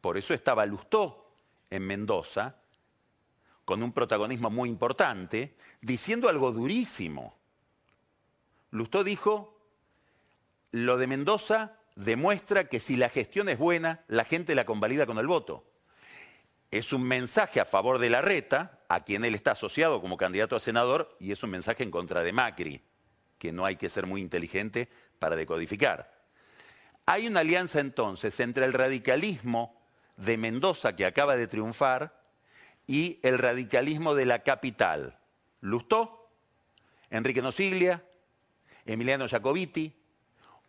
Por 0.00 0.16
eso 0.16 0.34
estaba 0.34 0.66
Lustó 0.66 1.32
en 1.70 1.86
Mendoza, 1.86 2.56
con 3.64 3.82
un 3.82 3.92
protagonismo 3.92 4.50
muy 4.50 4.68
importante, 4.68 5.56
diciendo 5.80 6.28
algo 6.28 6.52
durísimo. 6.52 7.36
Lustó 8.70 9.04
dijo, 9.04 9.58
lo 10.70 10.96
de 10.96 11.06
Mendoza 11.06 11.76
demuestra 11.96 12.68
que 12.68 12.80
si 12.80 12.96
la 12.96 13.08
gestión 13.08 13.48
es 13.48 13.58
buena, 13.58 14.04
la 14.08 14.24
gente 14.24 14.54
la 14.54 14.64
convalida 14.64 15.06
con 15.06 15.18
el 15.18 15.26
voto 15.26 15.64
es 16.70 16.92
un 16.92 17.02
mensaje 17.02 17.60
a 17.60 17.64
favor 17.64 17.98
de 17.98 18.10
la 18.10 18.20
reta, 18.20 18.80
a 18.88 19.04
quien 19.04 19.24
él 19.24 19.34
está 19.34 19.52
asociado 19.52 20.00
como 20.00 20.16
candidato 20.16 20.56
a 20.56 20.60
senador, 20.60 21.16
y 21.18 21.32
es 21.32 21.42
un 21.42 21.50
mensaje 21.50 21.82
en 21.82 21.90
contra 21.90 22.22
de 22.22 22.32
Macri, 22.32 22.82
que 23.38 23.52
no 23.52 23.64
hay 23.64 23.76
que 23.76 23.88
ser 23.88 24.06
muy 24.06 24.20
inteligente 24.20 24.88
para 25.18 25.36
decodificar. 25.36 26.12
Hay 27.06 27.26
una 27.26 27.40
alianza 27.40 27.80
entonces 27.80 28.38
entre 28.40 28.66
el 28.66 28.74
radicalismo 28.74 29.77
de 30.18 30.36
Mendoza, 30.36 30.94
que 30.94 31.06
acaba 31.06 31.36
de 31.36 31.46
triunfar, 31.46 32.20
y 32.86 33.20
el 33.22 33.38
radicalismo 33.38 34.14
de 34.14 34.26
la 34.26 34.42
capital. 34.42 35.18
Lustó, 35.60 36.30
Enrique 37.10 37.40
Nosiglia, 37.40 38.04
Emiliano 38.84 39.28
Jacobiti, 39.28 39.94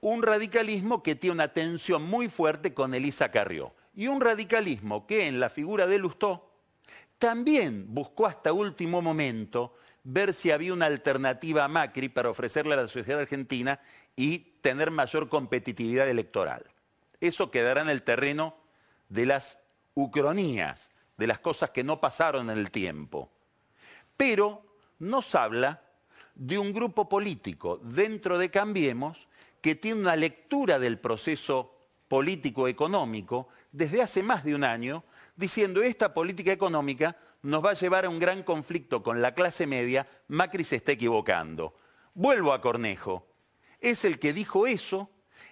un 0.02 0.24
radicalismo 0.24 1.04
que 1.04 1.16
tiene 1.16 1.34
una 1.34 1.50
tensión 1.50 2.04
muy 2.04 2.30
fuerte 2.30 2.74
con 2.74 2.94
Elisa 2.94 3.32
Carrió 3.32 3.74
y 3.96 4.08
un 4.08 4.22
radicalismo 4.22 5.06
que 5.06 5.28
en 5.28 5.40
la 5.40 5.50
figura 5.50 5.88
de 5.88 5.98
Lustó 5.98 6.52
también 7.18 7.86
buscó 7.94 8.28
hasta 8.28 8.54
último 8.54 9.02
momento 9.02 9.76
ver 10.04 10.34
si 10.34 10.52
había 10.52 10.74
una 10.74 10.86
alternativa 10.86 11.66
a 11.66 11.68
Macri 11.68 12.08
para 12.08 12.30
ofrecerle 12.30 12.74
a 12.74 12.78
la 12.78 12.88
sociedad 12.88 13.20
argentina 13.20 13.80
y 14.16 14.40
tener 14.62 14.92
mayor 14.92 15.28
competitividad 15.28 16.10
electoral. 16.10 16.64
Eso 17.20 17.52
quedará 17.52 17.82
en 17.82 17.90
el 17.90 18.04
terreno 18.04 18.56
de 19.10 19.26
las 19.26 19.62
ucronías, 19.96 20.90
de 21.18 21.28
las 21.28 21.40
cosas 21.40 21.72
que 21.72 21.84
no 21.84 22.00
pasaron 22.00 22.50
en 22.50 22.58
el 22.58 22.72
tiempo. 22.72 23.30
Pero 24.16 24.78
nos 25.00 25.36
habla 25.36 25.84
de 26.36 26.58
un 26.58 26.72
grupo 26.72 27.10
político 27.10 27.78
dentro 27.84 28.38
de 28.38 28.50
Cambiemos 28.50 29.28
que 29.62 29.76
tiene 29.76 30.02
una 30.02 30.16
lectura 30.16 30.80
del 30.80 30.98
proceso 31.00 31.76
político-económico 32.08 33.50
desde 33.72 34.02
hace 34.02 34.24
más 34.24 34.44
de 34.44 34.56
un 34.56 34.64
año, 34.64 35.04
diciendo 35.36 35.82
esta 35.84 36.14
política 36.14 36.52
económica 36.52 37.18
nos 37.42 37.64
va 37.64 37.72
a 37.72 37.76
llevar 37.76 38.06
a 38.06 38.10
un 38.10 38.20
gran 38.20 38.44
conflicto 38.44 39.04
con 39.04 39.22
la 39.22 39.34
clase 39.34 39.68
media, 39.68 40.08
Macri 40.28 40.64
se 40.64 40.78
está 40.78 40.94
equivocando. 40.94 41.76
Vuelvo 42.14 42.52
a 42.54 42.62
Cornejo. 42.62 43.28
Es 43.80 44.04
el 44.04 44.20
que 44.20 44.34
dijo 44.34 44.68
eso 44.68 45.10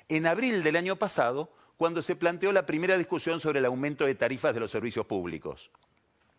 en 0.10 0.26
abril 0.26 0.64
del 0.64 0.76
año 0.76 0.98
pasado, 0.98 1.54
cuando 1.78 2.02
se 2.02 2.16
planteó 2.16 2.52
la 2.52 2.66
primera 2.66 2.98
discusión 2.98 3.40
sobre 3.40 3.60
el 3.60 3.66
aumento 3.66 4.06
de 4.06 4.16
tarifas 4.16 4.54
de 4.54 4.60
los 4.60 4.72
servicios 4.72 5.06
públicos. 5.06 5.72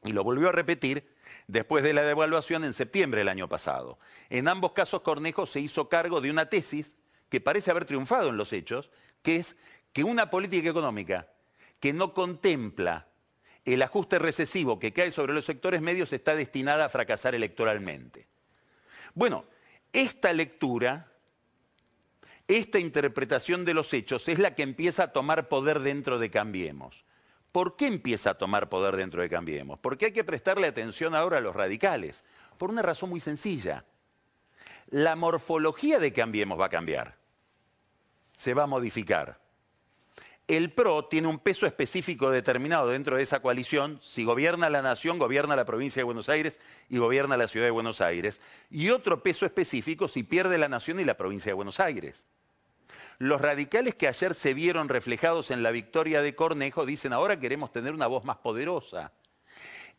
Y 0.04 0.12
lo 0.12 0.24
volvió 0.24 0.48
a 0.48 0.52
repetir 0.52 1.08
después 1.46 1.82
de 1.82 1.92
la 1.92 2.02
devaluación 2.02 2.64
en 2.64 2.72
septiembre 2.72 3.20
del 3.20 3.28
año 3.28 3.48
pasado. 3.48 3.98
En 4.30 4.48
ambos 4.48 4.72
casos, 4.72 5.02
Cornejo 5.02 5.46
se 5.46 5.60
hizo 5.60 5.88
cargo 5.88 6.20
de 6.20 6.30
una 6.30 6.46
tesis 6.46 6.96
que 7.28 7.40
parece 7.40 7.70
haber 7.70 7.84
triunfado 7.84 8.28
en 8.28 8.36
los 8.36 8.52
hechos, 8.52 8.90
que 9.22 9.36
es 9.36 9.56
que 9.92 10.04
una 10.04 10.30
política 10.30 10.70
económica 10.70 11.28
que 11.80 11.92
no 11.92 12.14
contempla 12.14 13.06
el 13.64 13.82
ajuste 13.82 14.18
recesivo 14.18 14.78
que 14.78 14.92
cae 14.92 15.12
sobre 15.12 15.34
los 15.34 15.44
sectores 15.44 15.80
medios 15.80 16.12
está 16.12 16.34
destinada 16.34 16.86
a 16.86 16.88
fracasar 16.88 17.34
electoralmente. 17.34 18.26
Bueno, 19.14 19.44
esta 19.92 20.32
lectura, 20.32 21.07
esta 22.48 22.78
interpretación 22.78 23.64
de 23.64 23.74
los 23.74 23.92
hechos 23.92 24.28
es 24.28 24.38
la 24.38 24.54
que 24.54 24.62
empieza 24.62 25.04
a 25.04 25.12
tomar 25.12 25.48
poder 25.48 25.80
dentro 25.80 26.18
de 26.18 26.30
Cambiemos. 26.30 27.04
¿Por 27.52 27.76
qué 27.76 27.86
empieza 27.86 28.30
a 28.30 28.38
tomar 28.38 28.68
poder 28.68 28.96
dentro 28.96 29.22
de 29.22 29.28
Cambiemos? 29.28 29.78
Porque 29.78 30.06
hay 30.06 30.12
que 30.12 30.24
prestarle 30.24 30.66
atención 30.66 31.14
ahora 31.14 31.38
a 31.38 31.40
los 31.40 31.54
radicales, 31.54 32.24
por 32.56 32.70
una 32.70 32.82
razón 32.82 33.10
muy 33.10 33.20
sencilla. 33.20 33.84
La 34.88 35.14
morfología 35.14 35.98
de 35.98 36.12
Cambiemos 36.12 36.58
va 36.58 36.66
a 36.66 36.70
cambiar, 36.70 37.16
se 38.36 38.54
va 38.54 38.64
a 38.64 38.66
modificar 38.66 39.38
el 40.48 40.72
PRO 40.72 41.04
tiene 41.04 41.28
un 41.28 41.38
peso 41.38 41.66
específico 41.66 42.30
determinado 42.30 42.88
dentro 42.88 43.18
de 43.18 43.22
esa 43.22 43.40
coalición. 43.40 44.00
Si 44.02 44.24
gobierna 44.24 44.70
la 44.70 44.80
nación, 44.80 45.18
gobierna 45.18 45.54
la 45.54 45.66
provincia 45.66 46.00
de 46.00 46.04
Buenos 46.04 46.30
Aires 46.30 46.58
y 46.88 46.96
gobierna 46.96 47.36
la 47.36 47.48
ciudad 47.48 47.66
de 47.66 47.70
Buenos 47.70 48.00
Aires. 48.00 48.40
Y 48.70 48.88
otro 48.88 49.22
peso 49.22 49.44
específico 49.44 50.08
si 50.08 50.22
pierde 50.22 50.56
la 50.56 50.70
nación 50.70 51.00
y 51.00 51.04
la 51.04 51.18
provincia 51.18 51.50
de 51.50 51.54
Buenos 51.54 51.80
Aires. 51.80 52.24
Los 53.18 53.40
radicales 53.40 53.94
que 53.96 54.06
ayer 54.06 54.34
se 54.34 54.54
vieron 54.54 54.88
reflejados 54.88 55.50
en 55.50 55.62
la 55.62 55.72
victoria 55.72 56.22
de 56.22 56.34
Cornejo 56.34 56.86
dicen 56.86 57.12
ahora 57.12 57.40
queremos 57.40 57.72
tener 57.72 57.92
una 57.92 58.06
voz 58.06 58.24
más 58.24 58.36
poderosa 58.38 59.12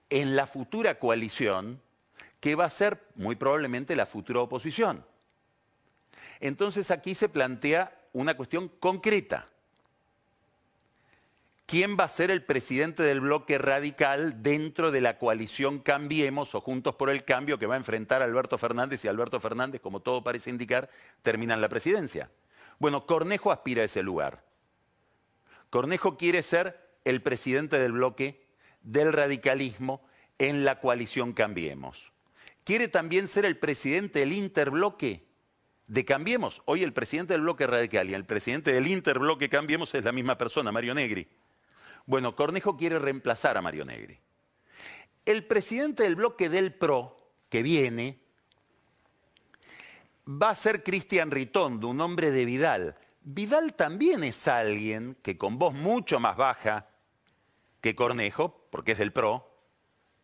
en 0.10 0.36
la 0.36 0.48
futura 0.48 1.00
coalición 1.00 1.82
que 2.40 2.56
va 2.56 2.66
a 2.66 2.70
ser 2.70 3.04
muy 3.16 3.36
probablemente 3.36 3.96
la 3.98 4.06
futura 4.06 4.40
oposición. 4.40 5.06
Entonces 6.40 6.92
aquí 6.92 7.14
se 7.14 7.28
plantea 7.28 7.94
una 8.14 8.38
cuestión 8.38 8.70
concreta 8.80 9.50
quién 11.70 11.96
va 12.00 12.06
a 12.06 12.10
ser 12.10 12.32
el 12.32 12.44
presidente 12.44 13.04
del 13.04 13.22
bloque 13.22 13.60
radical 13.60 14.42
dentro 14.42 14.90
de 14.90 15.02
la 15.02 15.20
coalición 15.20 15.78
Cambiemos 15.78 16.56
o 16.56 16.62
Juntos 16.62 16.96
por 16.96 17.12
el 17.12 17.24
Cambio 17.24 17.60
que 17.60 17.68
va 17.68 17.76
a 17.76 17.78
enfrentar 17.78 18.24
a 18.24 18.26
Alberto 18.26 18.58
Fernández 18.58 19.06
y 19.06 19.08
Alberto 19.08 19.40
Fernández, 19.40 19.80
como 19.80 20.00
todo 20.00 20.24
parece 20.24 20.50
indicar, 20.50 20.90
terminan 21.22 21.62
la 21.62 21.70
presidencia. 21.70 22.32
Bueno, 22.80 23.06
Cornejo 23.06 23.52
aspira 23.52 23.84
a 23.84 23.86
ese 23.86 24.02
lugar. 24.02 24.44
Cornejo 25.70 26.18
quiere 26.18 26.42
ser 26.42 26.90
el 27.04 27.22
presidente 27.22 27.78
del 27.78 27.92
bloque 27.92 28.48
del 28.82 29.14
radicalismo 29.14 30.02
en 30.38 30.64
la 30.64 30.80
coalición 30.80 31.34
Cambiemos. 31.34 32.12
Quiere 32.64 32.88
también 32.88 33.28
ser 33.28 33.46
el 33.46 33.58
presidente 33.58 34.20
del 34.20 34.34
interbloque 34.34 35.28
de 35.88 36.06
Cambiemos. 36.06 36.62
Hoy 36.66 36.84
el 36.84 36.94
presidente 36.94 37.34
del 37.34 37.42
bloque 37.42 37.68
radical 37.68 38.10
y 38.10 38.14
el 38.14 38.26
presidente 38.26 38.72
del 38.72 38.88
interbloque 38.88 39.50
Cambiemos 39.50 39.94
es 39.94 40.04
la 40.04 40.12
misma 40.12 40.38
persona, 40.38 40.72
Mario 40.72 40.94
Negri. 40.94 41.28
Bueno, 42.06 42.36
Cornejo 42.36 42.78
quiere 42.78 42.98
reemplazar 42.98 43.58
a 43.58 43.62
Mario 43.62 43.86
Negri. 43.86 44.20
el 45.26 45.46
presidente 45.46 46.04
del 46.04 46.16
bloque 46.16 46.50
del 46.50 46.74
PRO, 46.74 47.34
que 47.50 47.62
viene, 47.62 48.20
va 50.30 50.52
a 50.52 50.56
ser 50.56 50.84
Cristian 50.84 51.32
Ritondo, 51.32 51.88
un 51.88 52.02
hombre 52.02 52.30
de 52.30 52.46
Vidal. 52.46 52.96
Vidal 53.22 53.74
también 53.74 54.24
es 54.24 54.48
alguien 54.48 55.18
que 55.24 55.38
con 55.38 55.58
voz 55.58 55.74
mucho 55.74 56.20
más 56.20 56.38
baja 56.38 56.88
que 57.82 57.96
Cornejo, 57.96 58.68
porque 58.70 58.92
es 58.92 59.00
del 59.00 59.12
PRO, 59.12 59.50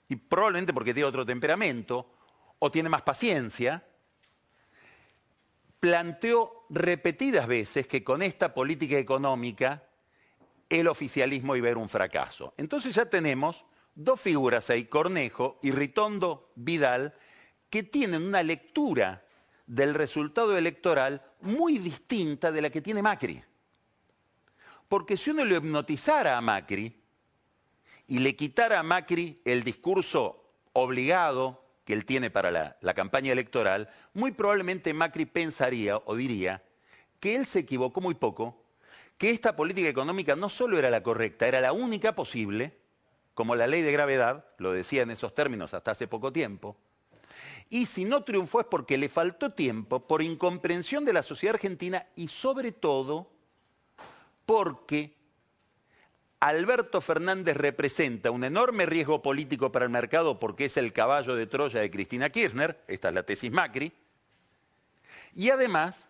y 0.07 0.15
probablemente 0.15 0.73
porque 0.73 0.93
tiene 0.93 1.07
otro 1.07 1.25
temperamento, 1.25 2.11
o 2.59 2.69
tiene 2.69 2.89
más 2.89 3.01
paciencia, 3.01 3.83
planteó 5.79 6.65
repetidas 6.69 7.47
veces 7.47 7.87
que 7.87 8.03
con 8.03 8.21
esta 8.21 8.53
política 8.53 8.97
económica 8.97 9.83
el 10.69 10.87
oficialismo 10.87 11.55
iba 11.55 11.67
a 11.67 11.71
ser 11.71 11.77
un 11.77 11.89
fracaso. 11.89 12.53
Entonces 12.57 12.93
ya 12.95 13.09
tenemos 13.09 13.65
dos 13.95 14.19
figuras 14.21 14.69
ahí, 14.69 14.85
Cornejo 14.85 15.59
y 15.63 15.71
Ritondo 15.71 16.51
Vidal, 16.55 17.15
que 17.69 17.83
tienen 17.83 18.23
una 18.23 18.43
lectura 18.43 19.24
del 19.67 19.93
resultado 19.93 20.57
electoral 20.57 21.21
muy 21.41 21.77
distinta 21.77 22.51
de 22.51 22.61
la 22.61 22.69
que 22.69 22.81
tiene 22.81 23.01
Macri. 23.01 23.43
Porque 24.87 25.17
si 25.17 25.31
uno 25.31 25.43
lo 25.43 25.55
hipnotizara 25.55 26.37
a 26.37 26.41
Macri 26.41 26.95
y 28.07 28.19
le 28.19 28.35
quitara 28.35 28.79
a 28.79 28.83
Macri 28.83 29.41
el 29.43 29.63
discurso 29.63 30.43
obligado 30.73 31.63
que 31.83 31.93
él 31.93 32.05
tiene 32.05 32.29
para 32.29 32.51
la, 32.51 32.77
la, 32.81 32.93
campaña 32.93 33.31
electoral, 33.31 33.89
muy 34.13 34.31
probablemente 34.31 34.93
Macri 34.93 35.25
pensaría 35.25 35.97
o 35.97 36.15
diría 36.15 36.63
que 37.19 37.35
él 37.35 37.45
se 37.45 37.59
equivocó 37.59 38.01
muy 38.01 38.15
poco, 38.15 38.63
que 39.17 39.29
esta 39.29 39.55
política 39.55 39.87
económica 39.87 40.35
no 40.35 40.49
solo 40.49 40.77
era 40.77 40.89
la 40.89 41.03
correcta, 41.03 41.47
era 41.47 41.61
la 41.61 41.73
única 41.73 42.13
posible, 42.13 42.77
como 43.33 43.55
la 43.55 43.67
ley 43.67 43.81
de 43.81 43.91
gravedad, 43.91 44.45
lo 44.57 44.71
decía 44.71 45.03
en 45.03 45.11
esos 45.11 45.33
términos 45.35 45.73
hasta 45.73 45.91
hace 45.91 46.07
poco 46.07 46.31
tiempo, 46.31 46.77
y 47.69 47.85
si 47.85 48.05
no 48.05 48.23
triunfó 48.23 48.61
es 48.61 48.67
porque 48.67 48.97
le 48.97 49.09
faltó 49.09 49.51
tiempo, 49.51 50.07
por 50.07 50.21
incomprensión 50.21 51.05
de 51.05 51.13
la 51.13 51.23
sociedad 51.23 51.55
argentina 51.55 52.05
y 52.15 52.27
sobre 52.27 52.71
todo 52.71 53.31
porque 54.45 55.13
Alberto 56.39 57.01
Fernández 57.01 57.57
representa 57.57 58.31
un 58.31 58.43
enorme 58.43 58.85
riesgo 58.85 59.21
político 59.21 59.71
para 59.71 59.85
el 59.85 59.91
mercado 59.91 60.39
porque 60.39 60.65
es 60.65 60.77
el 60.77 60.93
caballo 60.93 61.35
de 61.35 61.47
Troya 61.47 61.79
de 61.79 61.89
Cristina 61.89 62.29
Kirchner, 62.29 62.83
esta 62.87 63.09
es 63.09 63.13
la 63.15 63.23
tesis 63.23 63.51
Macri, 63.51 63.91
y 65.33 65.49
además 65.49 66.07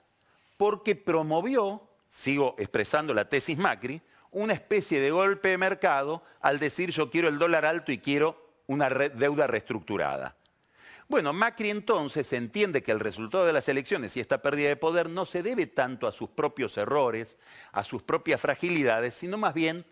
porque 0.58 0.96
promovió, 0.96 1.82
sigo 2.10 2.56
expresando 2.58 3.14
la 3.14 3.30
tesis 3.30 3.58
Macri, 3.58 4.02
una 4.32 4.54
especie 4.54 5.00
de 5.00 5.12
golpe 5.12 5.50
de 5.50 5.58
mercado 5.58 6.22
al 6.42 6.60
decir 6.60 6.92
yo 6.92 7.10
quiero 7.10 7.30
el 7.30 7.40
dólar 7.40 7.66
alto 7.66 7.92
y 7.92 8.00
quiero 8.00 8.46
una 8.68 8.90
deuda 8.90 9.48
reestructurada. 9.48 10.36
Bueno, 11.08 11.34
Macri 11.34 11.70
entonces 11.70 12.34
entiende 12.34 12.82
que 12.82 12.92
el 12.92 13.00
resultado 13.00 13.46
de 13.46 13.54
las 13.54 13.70
elecciones 13.70 14.18
y 14.18 14.20
esta 14.20 14.42
pérdida 14.42 14.70
de 14.70 14.76
poder 14.76 15.08
no 15.10 15.26
se 15.26 15.44
debe 15.44 15.68
tanto 15.68 16.08
a 16.08 16.12
sus 16.12 16.30
propios 16.30 16.78
errores, 16.78 17.38
a 17.72 17.84
sus 17.84 18.02
propias 18.02 18.42
fragilidades, 18.42 19.14
sino 19.14 19.38
más 19.38 19.54
bien 19.54 19.86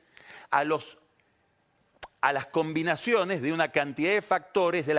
a, 0.49 0.63
las 0.63 2.45
combinaciones 2.47 3.43
de 3.43 3.53
una 3.53 3.71
cantidad 3.71 4.11
de 4.11 4.23
factores 4.23 4.87
de, 4.87 4.93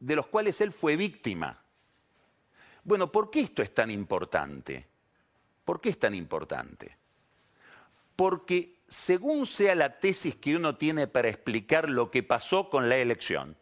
de 0.00 0.16
los 0.16 0.26
cuales 0.26 0.60
él 0.60 0.72
fue 0.72 0.96
víctima. 0.96 1.58
Bueno, 2.84 3.10
¿por 3.10 3.30
qué 3.30 3.40
esto 3.40 3.62
es 3.62 3.72
tan 3.72 3.90
importante? 3.90 4.86
¿Por 5.64 5.80
qué 5.80 5.90
es 5.90 5.98
tan 5.98 6.14
importante? 6.14 6.96
Porque 8.14 8.80
según 8.88 9.46
sea 9.46 9.74
la 9.74 10.00
tesis 10.00 10.34
que 10.34 10.56
uno 10.56 10.76
tiene 10.76 11.06
para 11.06 11.28
explicar 11.28 11.88
lo 11.88 12.10
que 12.10 12.22
pasó 12.22 12.68
con 12.68 12.90
la 12.90 12.96
elección, 12.96 13.56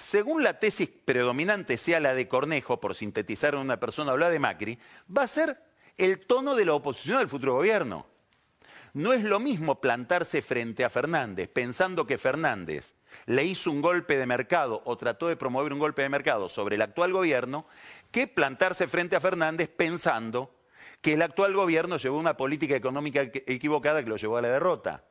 según 0.00 0.42
la 0.42 0.58
tesis 0.58 0.88
predominante 0.88 1.76
sea 1.76 2.00
la 2.00 2.14
de 2.14 2.26
Cornejo, 2.26 2.80
por 2.80 2.94
sintetizar 2.94 3.54
en 3.54 3.60
una 3.60 3.78
persona 3.78 4.12
o 4.12 4.16
la 4.16 4.30
de 4.30 4.38
Macri, 4.38 4.78
va 5.14 5.24
a 5.24 5.28
ser 5.28 5.62
el 5.98 6.26
tono 6.26 6.54
de 6.54 6.64
la 6.64 6.72
oposición 6.72 7.18
al 7.18 7.28
futuro 7.28 7.56
gobierno. 7.56 8.06
No 8.94 9.12
es 9.12 9.22
lo 9.22 9.38
mismo 9.38 9.80
plantarse 9.80 10.40
frente 10.40 10.84
a 10.84 10.90
Fernández 10.90 11.48
pensando 11.52 12.06
que 12.06 12.16
Fernández 12.16 12.94
le 13.26 13.44
hizo 13.44 13.70
un 13.70 13.82
golpe 13.82 14.16
de 14.16 14.26
mercado 14.26 14.82
o 14.86 14.96
trató 14.96 15.28
de 15.28 15.36
promover 15.36 15.72
un 15.72 15.78
golpe 15.78 16.02
de 16.02 16.08
mercado 16.08 16.48
sobre 16.48 16.76
el 16.76 16.82
actual 16.82 17.12
gobierno, 17.12 17.66
que 18.10 18.26
plantarse 18.26 18.88
frente 18.88 19.16
a 19.16 19.20
Fernández 19.20 19.68
pensando 19.68 20.54
que 21.02 21.12
el 21.12 21.22
actual 21.22 21.54
gobierno 21.54 21.98
llevó 21.98 22.18
una 22.18 22.38
política 22.38 22.74
económica 22.74 23.20
equivocada 23.20 24.02
que 24.02 24.10
lo 24.10 24.16
llevó 24.16 24.38
a 24.38 24.42
la 24.42 24.48
derrota. 24.48 25.04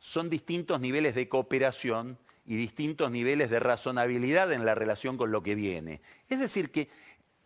Son 0.00 0.28
distintos 0.28 0.80
niveles 0.80 1.14
de 1.14 1.28
cooperación 1.28 2.18
y 2.48 2.56
distintos 2.56 3.10
niveles 3.10 3.50
de 3.50 3.60
razonabilidad 3.60 4.50
en 4.54 4.64
la 4.64 4.74
relación 4.74 5.18
con 5.18 5.30
lo 5.30 5.42
que 5.42 5.54
viene. 5.54 6.00
Es 6.30 6.40
decir, 6.40 6.72
que 6.72 6.88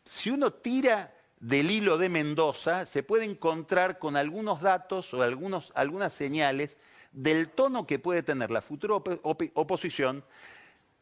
si 0.05 0.31
uno 0.31 0.53
tira 0.53 1.13
del 1.41 1.73
hilo 1.73 1.99
de 1.99 2.09
Mendoza, 2.09 2.87
se 2.87 3.03
puede 3.03 3.25
encontrar 3.25 3.99
con 3.99 4.17
algunos 4.17 4.61
datos 4.61 5.13
o 5.13 5.23
algunos, 5.25 5.73
algunas 5.75 6.15
señales 6.15 6.77
del 7.11 7.49
tono 7.49 7.85
que 7.85 7.99
puede 7.99 8.23
tener 8.23 8.53
la 8.53 8.63
futura 8.63 8.95
oposición, 8.95 10.25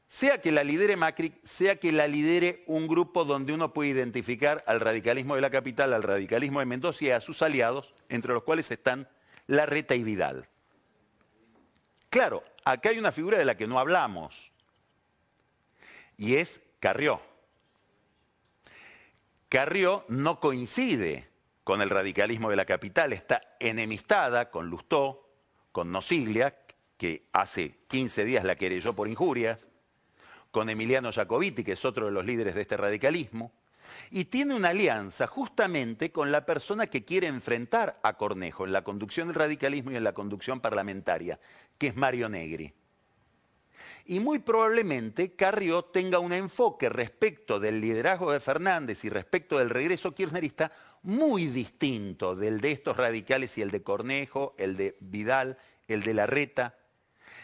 sea 0.09 0.41
que 0.41 0.51
la 0.51 0.65
lidere 0.65 0.97
Macri, 0.97 1.35
sea 1.45 1.77
que 1.77 1.93
la 1.93 2.07
lidere 2.07 2.65
un 2.67 2.89
grupo 2.89 3.27
donde 3.27 3.53
uno 3.53 3.75
puede 3.75 3.91
identificar 3.91 4.65
al 4.67 4.81
radicalismo 4.81 5.35
de 5.35 5.43
la 5.43 5.51
capital, 5.51 5.93
al 5.93 6.03
radicalismo 6.03 6.61
de 6.61 6.67
Mendoza 6.67 7.05
y 7.05 7.11
a 7.11 7.21
sus 7.21 7.43
aliados, 7.43 7.93
entre 8.09 8.33
los 8.33 8.45
cuales 8.45 8.71
están 8.71 9.09
Larreta 9.47 9.95
y 9.95 10.05
Vidal. 10.05 10.49
Claro, 12.09 12.43
acá 12.73 12.91
hay 12.91 12.99
una 12.99 13.13
figura 13.13 13.39
de 13.39 13.45
la 13.45 13.57
que 13.57 13.67
no 13.67 13.79
hablamos, 13.79 14.53
y 16.17 16.37
es 16.37 16.63
Carrió. 16.81 17.21
Carrió 19.49 20.05
no 20.09 20.39
coincide 20.41 21.29
con 21.65 21.83
el 21.83 21.91
radicalismo 21.91 22.51
de 22.51 22.57
la 22.57 22.65
capital, 22.65 23.13
está 23.13 23.43
enemistada 23.59 24.51
con 24.51 24.69
Lustó, 24.69 25.29
con 25.73 25.93
Nosiglia, 25.93 26.57
que 26.97 27.29
hace 27.33 27.79
15 27.89 28.25
días 28.25 28.45
la 28.45 28.57
querelló 28.57 28.95
por 28.95 29.09
injurias, 29.09 29.69
con 30.51 30.69
Emiliano 30.69 31.13
Jacobiti, 31.13 31.65
que 31.65 31.73
es 31.73 31.85
otro 31.85 32.07
de 32.07 32.13
los 32.13 32.25
líderes 32.25 32.55
de 32.55 32.63
este 32.63 32.77
radicalismo, 32.77 33.53
y 34.11 34.27
tiene 34.27 34.55
una 34.55 34.71
alianza 34.71 35.27
justamente 35.27 36.11
con 36.11 36.33
la 36.33 36.45
persona 36.45 36.87
que 36.87 37.05
quiere 37.05 37.27
enfrentar 37.27 37.99
a 38.03 38.17
Cornejo 38.17 38.65
en 38.65 38.73
la 38.73 38.85
conducción 38.85 39.29
del 39.29 39.37
radicalismo 39.37 39.91
y 39.93 39.97
en 39.97 40.05
la 40.05 40.13
conducción 40.13 40.61
parlamentaria, 40.61 41.39
que 41.79 41.89
es 41.89 41.97
Mario 41.97 42.29
Negri. 42.29 42.73
Y 44.07 44.19
muy 44.19 44.41
probablemente 44.41 45.37
Carrió 45.37 45.85
tenga 45.85 46.19
un 46.19 46.33
enfoque 46.33 46.89
respecto 46.89 47.61
del 47.61 47.81
liderazgo 47.81 48.33
de 48.33 48.41
Fernández 48.41 49.05
y 49.05 49.09
respecto 49.09 49.59
del 49.59 49.71
regreso 49.71 50.13
kirchnerista 50.13 50.73
muy 51.03 51.47
distinto 51.47 52.35
del 52.35 52.61
de 52.61 52.73
estos 52.73 52.97
radicales 52.97 53.57
y 53.59 53.63
el 53.63 53.71
de 53.71 53.83
Cornejo, 53.83 54.55
el 54.59 54.77
de 54.77 54.97
Vidal, 55.01 55.59
el 55.87 56.03
de 56.03 56.15
Larreta. 56.15 56.77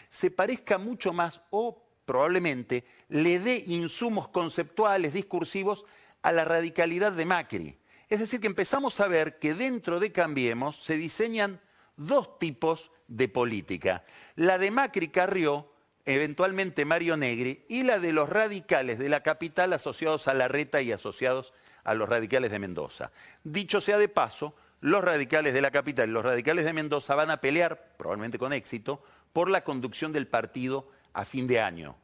Se 0.09 0.31
parezca 0.31 0.77
mucho 0.77 1.13
más 1.13 1.41
o 1.51 1.83
probablemente 2.05 2.85
le 3.09 3.39
dé 3.39 3.63
insumos 3.67 4.29
conceptuales, 4.29 5.13
discursivos 5.13 5.85
a 6.27 6.33
la 6.33 6.43
radicalidad 6.43 7.13
de 7.13 7.23
Macri. 7.23 7.79
Es 8.09 8.19
decir, 8.19 8.41
que 8.41 8.47
empezamos 8.47 8.99
a 8.99 9.07
ver 9.07 9.39
que 9.39 9.53
dentro 9.53 9.97
de 9.97 10.11
Cambiemos 10.11 10.75
se 10.75 10.97
diseñan 10.97 11.61
dos 11.95 12.37
tipos 12.37 12.91
de 13.07 13.29
política. 13.29 14.03
La 14.35 14.57
de 14.57 14.69
Macri 14.69 15.07
Carrió, 15.07 15.71
eventualmente 16.03 16.83
Mario 16.83 17.15
Negri, 17.15 17.63
y 17.69 17.83
la 17.83 17.99
de 17.99 18.11
los 18.11 18.27
radicales 18.27 18.99
de 18.99 19.07
la 19.07 19.23
capital 19.23 19.71
asociados 19.71 20.27
a 20.27 20.33
la 20.33 20.49
reta 20.49 20.81
y 20.81 20.91
asociados 20.91 21.53
a 21.85 21.93
los 21.93 22.09
radicales 22.09 22.51
de 22.51 22.59
Mendoza. 22.59 23.13
Dicho 23.45 23.79
sea 23.79 23.97
de 23.97 24.09
paso, 24.09 24.53
los 24.81 25.01
radicales 25.01 25.53
de 25.53 25.61
la 25.61 25.71
capital 25.71 26.09
y 26.09 26.11
los 26.11 26.25
radicales 26.25 26.65
de 26.65 26.73
Mendoza 26.73 27.15
van 27.15 27.31
a 27.31 27.39
pelear, 27.39 27.95
probablemente 27.97 28.37
con 28.37 28.51
éxito, 28.51 29.01
por 29.31 29.49
la 29.49 29.63
conducción 29.63 30.11
del 30.11 30.27
partido 30.27 30.89
a 31.13 31.23
fin 31.23 31.47
de 31.47 31.61
año. 31.61 31.95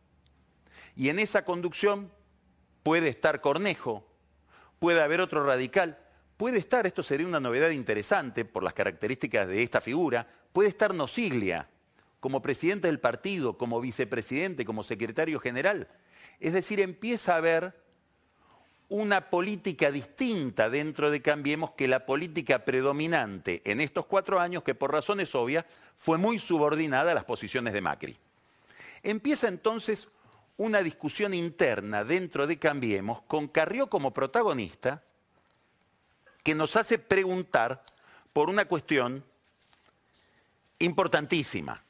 Y 0.95 1.09
en 1.09 1.19
esa 1.19 1.43
conducción 1.43 2.09
puede 2.83 3.09
estar 3.09 3.41
Cornejo, 3.41 4.12
puede 4.83 5.01
haber 5.01 5.21
otro 5.21 5.45
radical, 5.45 5.97
puede 6.35 6.57
estar, 6.57 6.85
esto 6.85 7.03
sería 7.03 7.25
una 7.25 7.39
novedad 7.39 7.69
interesante 7.69 8.43
por 8.43 8.63
las 8.63 8.73
características 8.73 9.47
de 9.47 9.63
esta 9.63 9.79
figura, 9.79 10.27
puede 10.51 10.67
estar 10.67 10.93
Nosiglia 10.93 11.69
como 12.19 12.41
presidente 12.41 12.89
del 12.89 12.99
partido, 12.99 13.57
como 13.57 13.79
vicepresidente, 13.79 14.65
como 14.65 14.83
secretario 14.83 15.39
general. 15.39 15.87
Es 16.41 16.51
decir, 16.51 16.81
empieza 16.81 17.33
a 17.33 17.37
haber 17.37 17.73
una 18.89 19.29
política 19.29 19.89
distinta 19.89 20.69
dentro 20.69 21.11
de 21.11 21.21
Cambiemos 21.21 21.71
que 21.77 21.87
la 21.87 22.05
política 22.05 22.65
predominante 22.65 23.61
en 23.63 23.79
estos 23.79 24.05
cuatro 24.05 24.41
años, 24.41 24.63
que 24.63 24.75
por 24.75 24.91
razones 24.91 25.33
obvias 25.33 25.63
fue 25.95 26.17
muy 26.17 26.39
subordinada 26.39 27.13
a 27.13 27.15
las 27.15 27.23
posiciones 27.23 27.71
de 27.71 27.79
Macri. 27.79 28.17
Empieza 29.01 29.47
entonces 29.47 30.09
una 30.57 30.81
discusión 30.81 31.33
interna 31.33 32.03
dentro 32.03 32.47
de 32.47 32.59
Cambiemos 32.59 33.21
con 33.23 33.47
Carrió 33.47 33.89
como 33.89 34.13
protagonista 34.13 35.03
que 36.43 36.55
nos 36.55 36.75
hace 36.75 36.99
preguntar 36.99 37.83
por 38.33 38.49
una 38.49 38.65
cuestión 38.65 39.23
importantísima, 40.79 41.83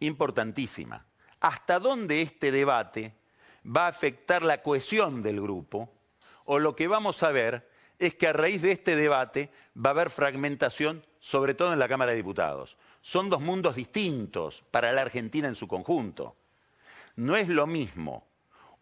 importantísima. 0.00 1.04
hasta 1.40 1.80
dónde 1.80 2.22
este 2.22 2.52
debate 2.52 3.14
va 3.64 3.86
a 3.86 3.88
afectar 3.88 4.42
la 4.42 4.62
cohesión 4.62 5.22
del 5.22 5.40
grupo, 5.40 5.92
o 6.44 6.58
lo 6.58 6.74
que 6.74 6.88
vamos 6.88 7.22
a 7.22 7.30
ver 7.30 7.68
es 7.98 8.14
que 8.14 8.28
a 8.28 8.32
raíz 8.32 8.62
de 8.62 8.72
este 8.72 8.96
debate 8.96 9.50
va 9.76 9.90
a 9.90 9.92
haber 9.92 10.10
fragmentación, 10.10 11.04
sobre 11.20 11.54
todo 11.54 11.72
en 11.72 11.78
la 11.78 11.88
Cámara 11.88 12.12
de 12.12 12.16
Diputados. 12.16 12.76
Son 13.00 13.30
dos 13.30 13.40
mundos 13.40 13.76
distintos 13.76 14.64
para 14.70 14.92
la 14.92 15.02
Argentina 15.02 15.48
en 15.48 15.54
su 15.54 15.68
conjunto. 15.68 16.36
No 17.16 17.36
es 17.36 17.48
lo 17.48 17.66
mismo 17.66 18.26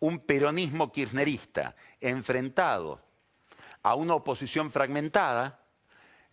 un 0.00 0.18
peronismo 0.18 0.90
kirchnerista 0.90 1.76
enfrentado 2.00 3.00
a 3.82 3.94
una 3.94 4.14
oposición 4.14 4.70
fragmentada 4.70 5.60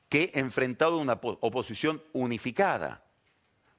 que 0.10 0.32
enfrentado 0.36 1.00
a 1.00 1.02
una 1.02 1.20
oposición 1.22 2.02
unificada. 2.14 3.04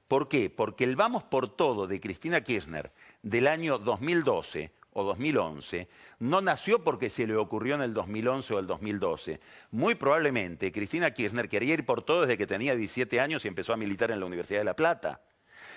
¿Por 0.07 0.27
qué? 0.27 0.49
Porque 0.49 0.83
el 0.83 0.95
vamos 0.95 1.23
por 1.23 1.55
todo 1.55 1.87
de 1.87 1.99
Cristina 1.99 2.41
Kirchner 2.41 2.91
del 3.21 3.47
año 3.47 3.77
2012 3.77 4.71
o 4.93 5.03
2011 5.03 5.87
no 6.19 6.41
nació 6.41 6.83
porque 6.83 7.11
se 7.11 7.27
le 7.27 7.35
ocurrió 7.35 7.75
en 7.75 7.81
el 7.81 7.93
2011 7.93 8.53
o 8.55 8.59
el 8.59 8.67
2012. 8.67 9.39
Muy 9.71 9.95
probablemente 9.95 10.71
Cristina 10.71 11.11
Kirchner 11.11 11.47
quería 11.47 11.75
ir 11.75 11.85
por 11.85 12.01
todo 12.03 12.21
desde 12.21 12.37
que 12.37 12.47
tenía 12.47 12.75
17 12.75 13.19
años 13.19 13.45
y 13.45 13.47
empezó 13.47 13.73
a 13.73 13.77
militar 13.77 14.11
en 14.11 14.19
la 14.19 14.25
Universidad 14.25 14.59
de 14.59 14.65
La 14.65 14.75
Plata. 14.75 15.21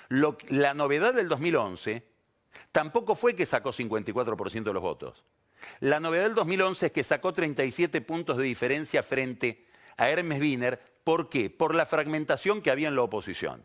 la 0.08 0.74
novedad 0.74 1.14
del 1.14 1.28
2011 1.28 2.11
tampoco 2.70 3.14
fue 3.14 3.34
que 3.34 3.46
sacó 3.46 3.70
54% 3.70 4.62
de 4.64 4.72
los 4.72 4.82
votos. 4.82 5.24
La 5.80 6.00
novedad 6.00 6.24
del 6.24 6.34
2011 6.34 6.86
es 6.86 6.92
que 6.92 7.04
sacó 7.04 7.32
37 7.32 8.00
puntos 8.00 8.36
de 8.36 8.44
diferencia 8.44 9.02
frente 9.02 9.66
a 9.96 10.08
Hermes 10.08 10.40
Wiener. 10.40 10.80
¿Por 11.04 11.28
qué? 11.28 11.50
Por 11.50 11.74
la 11.74 11.86
fragmentación 11.86 12.62
que 12.62 12.70
había 12.70 12.88
en 12.88 12.96
la 12.96 13.02
oposición. 13.02 13.64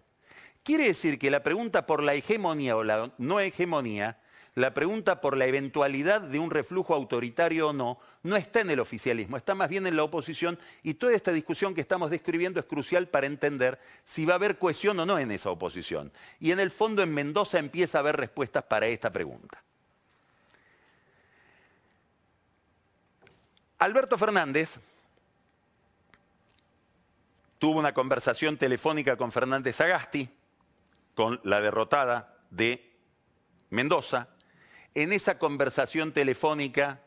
Quiere 0.64 0.86
decir 0.86 1.18
que 1.18 1.32
la 1.32 1.44
pregunta 1.44 1.86
por 1.86 2.04
la 2.04 2.14
hegemonía 2.14 2.76
o 2.76 2.84
la 2.84 3.14
no 3.18 3.40
hegemonía, 3.40 4.20
la 4.58 4.74
pregunta 4.74 5.22
por 5.22 5.38
la 5.38 5.46
eventualidad 5.46 6.20
de 6.20 6.40
un 6.40 6.50
reflujo 6.50 6.96
autoritario 6.96 7.68
o 7.70 7.74
no, 7.74 8.00
no 8.24 8.36
está 8.36 8.62
en 8.62 8.72
el 8.72 8.80
oficialismo, 8.80 9.38
está 9.38 9.54
más 9.54 9.70
bien 9.70 9.86
en 9.86 9.96
la 9.96 10.02
oposición 10.02 10.58
y 10.82 10.96
toda 10.96 11.14
esta 11.14 11.32
discusión 11.32 11.76
que 11.76 11.82
estamos 11.82 12.10
describiendo 12.10 12.60
es 12.60 12.66
crucial 12.66 13.08
para 13.08 13.28
entender 13.28 13.78
si 14.04 14.26
va 14.26 14.34
a 14.34 14.38
haber 14.38 14.58
cohesión 14.58 15.00
o 15.00 15.06
no 15.06 15.20
en 15.20 15.30
esa 15.30 15.52
oposición. 15.52 16.12
Y 16.40 16.50
en 16.50 16.60
el 16.60 16.72
fondo 16.72 17.04
en 17.04 17.14
Mendoza 17.14 17.60
empieza 17.60 18.00
a 18.00 18.02
haber 18.02 18.18
respuestas 18.18 18.64
para 18.64 18.88
esta 18.88 19.14
pregunta. 19.14 19.62
Alberto 23.78 24.18
Fernández 24.18 24.80
tuvo 27.60 27.78
una 27.78 27.94
conversación 27.94 28.58
telefónica 28.58 29.18
con 29.18 29.32
Fernández 29.32 29.80
Agasti, 29.82 30.28
con 31.14 31.40
la 31.44 31.62
derrotada 31.62 32.40
de 32.50 32.92
Mendoza. 33.70 34.30
En 34.98 35.14
esa 35.14 35.38
conversación 35.38 36.12
telefónica 36.12 37.02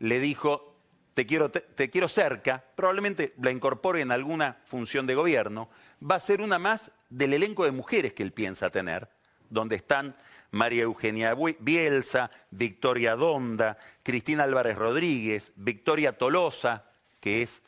le 0.00 0.18
dijo, 0.18 0.74
te 1.14 1.26
quiero, 1.26 1.48
te, 1.48 1.90
quiero 1.90 2.08
cerca, 2.08 2.64
probablemente 2.74 3.34
la 3.40 3.52
incorpore 3.52 4.00
en 4.00 4.10
alguna 4.10 4.58
función 4.64 5.06
de 5.06 5.14
gobierno, 5.14 5.70
va 6.02 6.16
a 6.16 6.20
ser 6.20 6.40
una 6.40 6.58
más 6.58 6.90
del 7.08 7.34
elenco 7.34 7.64
de 7.64 7.70
mujeres 7.70 8.14
que 8.14 8.24
él 8.24 8.32
piensa 8.32 8.70
tener, 8.70 9.08
donde 9.48 9.76
están 9.76 10.16
María 10.50 10.82
Eugenia 10.82 11.36
Bielsa, 11.60 12.32
Victoria 12.50 13.14
Donda, 13.14 13.78
Cristina 14.02 14.42
Álvarez 14.42 14.76
Rodríguez, 14.76 15.52
Victoria 15.54 16.18
Tolosa, 16.18 16.86
que 17.20 17.42
es, 17.42 17.62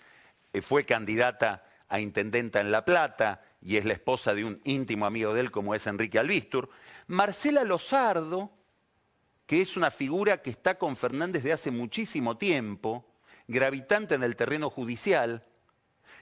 eh, 0.54 0.60
fue 0.60 0.86
candidata 0.86 1.64
a 1.88 2.00
intendenta 2.00 2.58
en 2.60 2.72
La 2.72 2.84
Plata 2.84 3.44
y 3.62 3.76
es 3.76 3.84
la 3.84 3.92
esposa 3.92 4.34
de 4.34 4.44
un 4.44 4.60
íntimo 4.64 5.06
amigo 5.06 5.34
de 5.34 5.40
él 5.42 5.52
como 5.52 5.72
es 5.76 5.86
Enrique 5.86 6.18
Albistur, 6.18 6.68
Marcela 7.06 7.62
Lozardo, 7.62 8.57
que 9.48 9.62
es 9.62 9.78
una 9.78 9.90
figura 9.90 10.42
que 10.42 10.50
está 10.50 10.76
con 10.76 10.94
Fernández 10.94 11.42
de 11.42 11.54
hace 11.54 11.70
muchísimo 11.70 12.36
tiempo, 12.36 13.06
gravitante 13.46 14.14
en 14.14 14.22
el 14.22 14.36
terreno 14.36 14.68
judicial, 14.68 15.42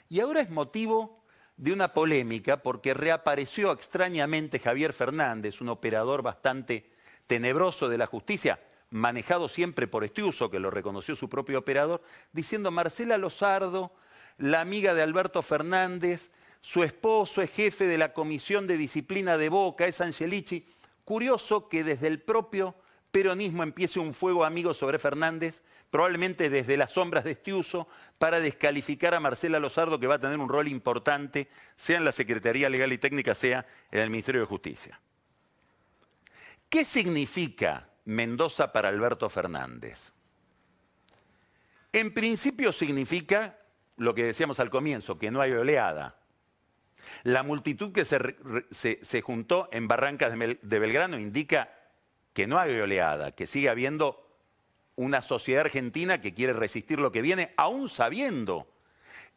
y 0.09 0.21
ahora 0.21 0.41
es 0.41 0.49
motivo 0.49 1.25
de 1.57 1.73
una 1.73 1.93
polémica 1.93 2.63
porque 2.63 2.95
reapareció 2.95 3.73
extrañamente 3.73 4.61
Javier 4.61 4.93
Fernández, 4.93 5.61
un 5.61 5.71
operador 5.71 6.23
bastante 6.23 6.89
tenebroso 7.27 7.89
de 7.89 7.99
la 7.99 8.07
justicia, 8.07 8.61
manejado 8.91 9.49
siempre 9.49 9.89
por 9.89 10.05
Estiuso, 10.05 10.49
que 10.49 10.61
lo 10.61 10.71
reconoció 10.71 11.17
su 11.17 11.29
propio 11.29 11.59
operador, 11.59 12.03
diciendo 12.31 12.71
Marcela 12.71 13.19
Lozardo, 13.19 13.93
la 14.39 14.61
amiga 14.61 14.95
de 14.95 15.03
Alberto 15.03 15.43
Fernández, 15.43 16.31
su 16.61 16.85
esposo 16.85 17.43
es 17.43 17.51
jefe 17.51 17.89
de 17.89 17.99
la 17.99 18.13
Comisión 18.13 18.69
de 18.69 18.77
Disciplina 18.77 19.37
de 19.37 19.49
Boca, 19.49 19.89
es 19.89 20.01
Angelici. 20.01 20.65
Curioso 21.05 21.69
que 21.69 21.83
desde 21.83 22.07
el 22.07 22.21
propio 22.23 22.77
peronismo 23.11 23.63
empiece 23.63 23.99
un 23.99 24.13
fuego 24.13 24.45
amigo 24.45 24.75
sobre 24.75 24.99
Fernández, 24.99 25.63
probablemente 25.91 26.51
desde 26.51 26.77
las 26.77 26.93
sombras 26.93 27.25
de 27.25 27.33
este 27.33 27.55
uso, 27.55 27.89
para 28.19 28.41
descalificar 28.41 29.15
a 29.15 29.21
Marcela 29.21 29.59
Lozardo, 29.59 29.99
que 29.99 30.07
va 30.07 30.17
a 30.17 30.21
tener 30.21 30.39
un 30.39 30.49
rol 30.49 30.69
importante, 30.69 31.49
sea 31.77 31.99
en 31.99 32.05
la 32.05 32.13
Secretaría 32.13 32.69
Legal 32.69 32.93
y 32.93 32.99
Técnica, 32.99 33.35
sea 33.35 33.67
en 33.91 34.01
el 34.01 34.11
Ministerio 34.11 34.43
de 34.43 34.47
Justicia. 34.47 35.01
¿Qué 36.69 36.85
significa 36.85 37.89
Mendoza 38.05 38.73
para 38.73 38.89
Alberto 38.89 39.29
Fernández? 39.29 40.13
En 41.93 42.13
principio 42.13 42.73
significa 42.73 43.59
lo 43.97 44.15
que 44.15 44.25
decíamos 44.25 44.61
al 44.61 44.71
comienzo, 44.71 45.19
que 45.19 45.31
no 45.31 45.41
hay 45.41 45.53
oleada. 45.53 46.19
La 47.23 47.43
multitud 47.43 47.93
que 47.93 48.05
se, 48.05 49.23
juntó 49.23 49.69
en 49.73 49.89
Barrancas 49.89 50.35
de 50.39 50.79
Belgrano 50.79 51.19
indica 51.19 51.71
que 52.37 52.47
no 52.47 52.59
hay 52.59 52.79
oleada, 52.79 53.33
que 53.33 53.47
sigue 53.47 53.71
habiendo 53.71 54.23
una 54.95 55.23
sociedad 55.23 55.63
argentina 55.63 56.21
que 56.21 56.35
quiere 56.35 56.53
resistir 56.53 56.99
lo 56.99 57.11
que 57.11 57.23
viene, 57.23 57.55
aún 57.57 57.89
sabiendo 57.89 58.67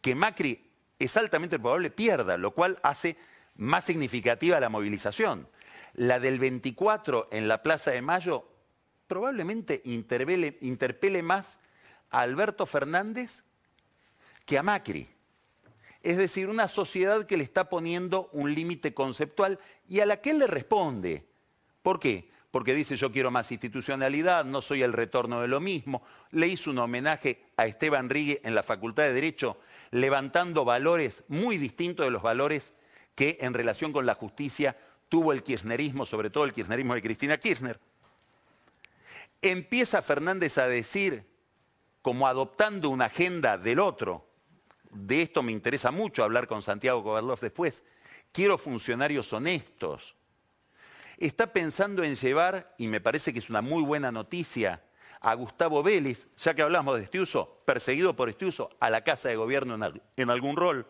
que 0.02 0.16
Macri 0.16 0.70
es 1.00 1.16
altamente 1.16 1.60
probable 1.60 1.92
pierda, 1.92 2.36
lo 2.38 2.52
cual 2.52 2.78
hace 2.84 3.16
más 3.56 3.86
significativa 3.86 4.60
la 4.60 4.68
movilización. 4.68 5.48
La 5.94 6.20
del 6.20 6.40
24 6.40 7.30
en 7.32 7.48
la 7.48 7.64
Plaza 7.64 7.92
de 7.92 8.02
Mayo 8.02 8.46
probablemente 9.08 9.82
interpele 9.86 11.22
más 11.22 11.58
a 12.10 12.20
Alberto 12.20 12.66
Fernández 12.66 13.44
que 14.46 14.58
a 14.58 14.64
Macri. 14.64 15.08
Es 16.04 16.18
decir, 16.18 16.50
una 16.50 16.68
sociedad 16.68 17.26
que 17.26 17.38
le 17.38 17.46
está 17.46 17.70
poniendo 17.70 18.30
un 18.34 18.54
límite 18.54 18.94
conceptual 18.94 19.58
y 19.88 20.02
a 20.02 20.06
la 20.06 20.20
que 20.20 20.32
él 20.32 20.40
le 20.40 20.48
responde. 20.48 21.26
¿Por 21.82 21.98
qué? 22.02 22.30
Porque 22.52 22.74
dice 22.74 22.98
yo 22.98 23.12
quiero 23.12 23.30
más 23.32 23.52
institucionalidad, 23.52 24.44
no 24.46 24.62
soy 24.62 24.82
el 24.82 24.94
retorno 24.94 25.42
de 25.42 25.48
lo 25.48 25.60
mismo. 25.60 26.02
Le 26.32 26.48
hizo 26.48 26.72
un 26.72 26.80
homenaje 26.80 27.44
a 27.58 27.68
Esteban 27.68 28.10
Rigue 28.10 28.42
en 28.44 28.56
la 28.56 28.64
Facultad 28.64 29.04
de 29.04 29.14
Derecho, 29.14 29.60
levantando 29.92 30.66
valores 30.66 31.24
muy 31.28 31.58
distintos 31.58 32.06
de 32.06 32.12
los 32.12 32.24
valores 32.24 32.74
que 33.16 33.38
en 33.42 33.54
relación 33.54 33.94
con 33.94 34.06
la 34.06 34.16
justicia 34.16 34.78
tuvo 35.10 35.34
el 35.34 35.44
kirchnerismo, 35.44 36.06
sobre 36.06 36.30
todo 36.30 36.46
el 36.46 36.54
kirchnerismo 36.54 36.96
de 36.96 37.02
Cristina 37.02 37.38
Kirchner. 37.38 37.80
Empieza 39.42 40.02
Fernández 40.02 40.58
a 40.58 40.68
decir, 40.68 41.26
como 42.02 42.28
adoptando 42.28 42.90
una 42.90 43.06
agenda 43.06 43.58
del 43.58 43.80
otro, 43.80 44.28
de 44.92 45.22
esto 45.22 45.44
me 45.44 45.52
interesa 45.52 45.92
mucho 45.92 46.24
hablar 46.24 46.48
con 46.48 46.62
Santiago 46.62 47.04
Kovadlov 47.04 47.40
después. 47.40 47.84
Quiero 48.32 48.58
funcionarios 48.58 49.32
honestos. 49.34 50.16
Está 51.19 51.51
pensando 51.51 52.01
en 52.05 52.15
llevar, 52.15 52.73
y 52.77 52.88
me 52.88 53.01
parece 53.01 53.34
que 53.34 53.39
es 53.39 53.49
una 53.49 53.62
muy 53.62 53.84
buena 53.84 54.10
noticia, 54.10 54.82
a 55.19 55.34
Gustavo 55.34 55.84
Vélez, 55.84 56.27
ya 56.38 56.53
que 56.53 56.62
hablamos 56.62 56.97
de 56.97 57.03
Estiuso, 57.03 57.62
perseguido 57.65 58.15
por 58.15 58.29
Estiuso, 58.29 58.69
a 58.79 58.89
la 58.89 59.03
Casa 59.03 59.27
de 59.27 59.36
Gobierno 59.36 59.91
en, 60.15 60.29
algún 60.29 60.55
rol. 60.55 60.88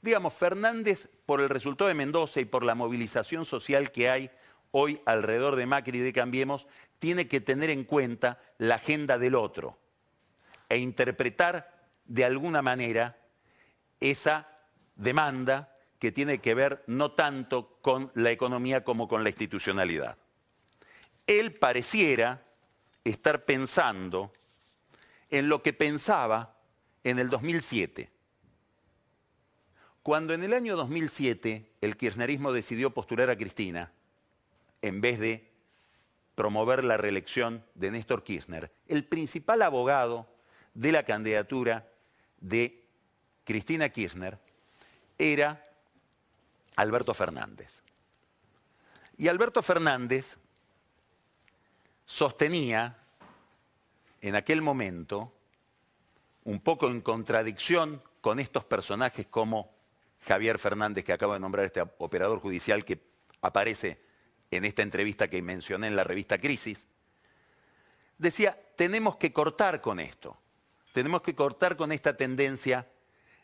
Digamos, 0.00 0.32
Fernández, 0.32 1.10
por 1.26 1.42
el 1.42 1.50
resultado 1.50 1.88
de 1.88 1.94
Mendoza 1.94 2.40
y 2.40 2.46
por 2.46 2.64
la 2.64 2.74
movilización 2.74 3.44
social 3.44 3.92
que 3.92 4.08
hay 4.08 4.30
hoy 4.70 4.98
alrededor 5.04 5.56
de 5.56 5.66
Macri 5.66 5.98
y 5.98 6.00
de 6.00 6.12
Cambiemos, 6.14 6.66
tiene 6.98 7.28
que 7.28 7.42
tener 7.42 7.68
en 7.68 7.84
cuenta 7.84 8.40
la 8.56 8.76
agenda 8.76 9.18
del 9.18 9.34
otro 9.34 9.78
e 10.70 10.78
interpretar 10.78 11.86
de 12.06 12.24
alguna 12.24 12.62
manera 12.62 13.18
esa 14.00 14.48
demanda 14.94 15.75
que 15.98 16.12
tiene 16.12 16.38
que 16.38 16.54
ver 16.54 16.84
no 16.86 17.12
tanto 17.12 17.78
con 17.80 18.10
la 18.14 18.30
economía 18.30 18.84
como 18.84 19.08
con 19.08 19.22
la 19.22 19.30
institucionalidad. 19.30 20.16
Él 21.26 21.54
pareciera 21.54 22.44
estar 23.04 23.44
pensando 23.44 24.32
en 25.30 25.48
lo 25.48 25.62
que 25.62 25.72
pensaba 25.72 26.56
en 27.04 27.18
el 27.18 27.30
2007, 27.30 28.10
cuando 30.02 30.34
en 30.34 30.44
el 30.44 30.52
año 30.52 30.76
2007 30.76 31.72
el 31.80 31.96
kirchnerismo 31.96 32.52
decidió 32.52 32.94
postular 32.94 33.30
a 33.30 33.36
Cristina, 33.36 33.92
en 34.82 35.00
vez 35.00 35.18
de 35.18 35.50
promover 36.36 36.84
la 36.84 36.96
reelección 36.96 37.64
de 37.74 37.90
Néstor 37.90 38.22
Kirchner, 38.22 38.70
el 38.86 39.04
principal 39.04 39.62
abogado 39.62 40.28
de 40.74 40.92
la 40.92 41.02
candidatura 41.02 41.88
de 42.40 42.84
Cristina 43.44 43.88
Kirchner 43.88 44.38
era 45.18 45.65
Alberto 46.76 47.14
Fernández. 47.14 47.82
Y 49.16 49.28
Alberto 49.28 49.62
Fernández 49.62 50.36
sostenía 52.04 52.98
en 54.20 54.34
aquel 54.34 54.62
momento, 54.62 55.32
un 56.44 56.60
poco 56.60 56.88
en 56.88 57.00
contradicción 57.00 58.02
con 58.20 58.38
estos 58.38 58.64
personajes 58.64 59.26
como 59.26 59.74
Javier 60.26 60.58
Fernández, 60.58 61.04
que 61.04 61.12
acaba 61.12 61.34
de 61.34 61.40
nombrar 61.40 61.64
este 61.64 61.80
operador 61.80 62.40
judicial 62.40 62.84
que 62.84 63.00
aparece 63.40 64.00
en 64.50 64.64
esta 64.64 64.82
entrevista 64.82 65.28
que 65.28 65.42
mencioné 65.42 65.86
en 65.86 65.96
la 65.96 66.04
revista 66.04 66.38
Crisis, 66.38 66.86
decía, 68.18 68.58
tenemos 68.76 69.16
que 69.16 69.32
cortar 69.32 69.80
con 69.80 70.00
esto, 70.00 70.36
tenemos 70.92 71.22
que 71.22 71.34
cortar 71.34 71.76
con 71.76 71.92
esta 71.92 72.16
tendencia 72.16 72.86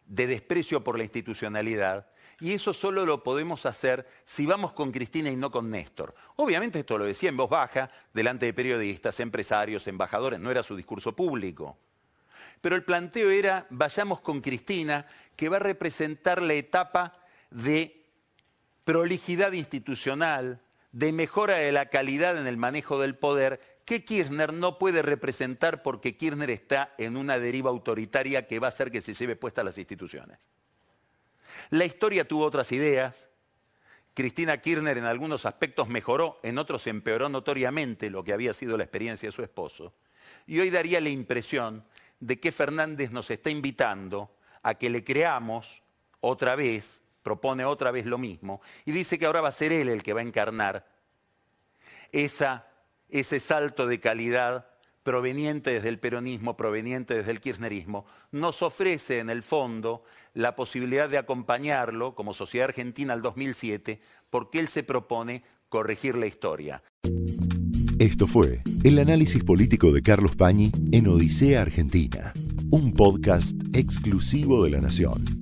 de 0.06 0.26
desprecio 0.26 0.82
por 0.82 0.98
la 0.98 1.04
institucionalidad 1.04 2.08
y 2.42 2.54
eso 2.54 2.74
solo 2.74 3.06
lo 3.06 3.22
podemos 3.22 3.66
hacer 3.66 4.04
si 4.24 4.46
vamos 4.46 4.72
con 4.72 4.90
Cristina 4.90 5.30
y 5.30 5.36
no 5.36 5.52
con 5.52 5.70
Néstor. 5.70 6.12
Obviamente 6.34 6.80
esto 6.80 6.98
lo 6.98 7.04
decía 7.04 7.28
en 7.28 7.36
voz 7.36 7.48
baja, 7.48 7.88
delante 8.12 8.46
de 8.46 8.52
periodistas, 8.52 9.20
empresarios, 9.20 9.86
embajadores, 9.86 10.40
no 10.40 10.50
era 10.50 10.64
su 10.64 10.74
discurso 10.74 11.14
público. 11.14 11.78
Pero 12.60 12.74
el 12.74 12.82
planteo 12.82 13.30
era, 13.30 13.68
vayamos 13.70 14.22
con 14.22 14.40
Cristina, 14.40 15.06
que 15.36 15.48
va 15.48 15.58
a 15.58 15.60
representar 15.60 16.42
la 16.42 16.54
etapa 16.54 17.16
de 17.52 18.06
prolijidad 18.82 19.52
institucional, 19.52 20.60
de 20.90 21.12
mejora 21.12 21.58
de 21.58 21.70
la 21.70 21.90
calidad 21.90 22.36
en 22.36 22.48
el 22.48 22.56
manejo 22.56 23.00
del 23.00 23.14
poder, 23.14 23.60
que 23.84 24.04
Kirchner 24.04 24.52
no 24.52 24.80
puede 24.80 25.02
representar 25.02 25.84
porque 25.84 26.16
Kirchner 26.16 26.50
está 26.50 26.92
en 26.98 27.16
una 27.16 27.38
deriva 27.38 27.70
autoritaria 27.70 28.48
que 28.48 28.58
va 28.58 28.66
a 28.66 28.70
hacer 28.70 28.90
que 28.90 29.00
se 29.00 29.14
lleve 29.14 29.36
puestas 29.36 29.64
las 29.64 29.78
instituciones. 29.78 30.40
La 31.72 31.86
historia 31.86 32.28
tuvo 32.28 32.44
otras 32.44 32.70
ideas. 32.72 33.26
Cristina 34.12 34.58
Kirchner 34.58 34.98
en 34.98 35.06
algunos 35.06 35.46
aspectos 35.46 35.88
mejoró, 35.88 36.38
en 36.42 36.58
otros 36.58 36.86
empeoró 36.86 37.30
notoriamente 37.30 38.10
lo 38.10 38.22
que 38.22 38.34
había 38.34 38.52
sido 38.52 38.76
la 38.76 38.84
experiencia 38.84 39.30
de 39.30 39.32
su 39.32 39.42
esposo. 39.42 39.94
Y 40.46 40.60
hoy 40.60 40.68
daría 40.68 41.00
la 41.00 41.08
impresión 41.08 41.82
de 42.20 42.38
que 42.38 42.52
Fernández 42.52 43.10
nos 43.10 43.30
está 43.30 43.48
invitando 43.48 44.36
a 44.62 44.74
que 44.74 44.90
le 44.90 45.02
creamos 45.02 45.82
otra 46.20 46.56
vez, 46.56 47.00
propone 47.22 47.64
otra 47.64 47.90
vez 47.90 48.04
lo 48.04 48.18
mismo, 48.18 48.60
y 48.84 48.92
dice 48.92 49.18
que 49.18 49.24
ahora 49.24 49.40
va 49.40 49.48
a 49.48 49.52
ser 49.52 49.72
él 49.72 49.88
el 49.88 50.02
que 50.02 50.12
va 50.12 50.20
a 50.20 50.24
encarnar 50.24 50.86
esa, 52.12 52.66
ese 53.08 53.40
salto 53.40 53.86
de 53.86 53.98
calidad 53.98 54.66
proveniente 55.02 55.72
desde 55.72 55.88
el 55.88 55.98
peronismo, 55.98 56.56
proveniente 56.56 57.14
desde 57.14 57.30
el 57.30 57.40
kirchnerismo, 57.40 58.06
nos 58.30 58.62
ofrece 58.62 59.18
en 59.18 59.30
el 59.30 59.42
fondo 59.42 60.02
la 60.34 60.54
posibilidad 60.54 61.08
de 61.08 61.18
acompañarlo 61.18 62.14
como 62.14 62.34
Sociedad 62.34 62.68
Argentina 62.68 63.12
al 63.12 63.22
2007, 63.22 64.00
porque 64.30 64.58
él 64.60 64.68
se 64.68 64.82
propone 64.82 65.42
corregir 65.68 66.16
la 66.16 66.26
historia. 66.26 66.82
Esto 67.98 68.26
fue 68.26 68.62
el 68.82 68.98
análisis 68.98 69.44
político 69.44 69.92
de 69.92 70.02
Carlos 70.02 70.34
Pañi 70.36 70.72
en 70.90 71.06
Odisea 71.06 71.62
Argentina, 71.62 72.32
un 72.70 72.92
podcast 72.94 73.56
exclusivo 73.72 74.64
de 74.64 74.70
la 74.70 74.80
Nación. 74.80 75.41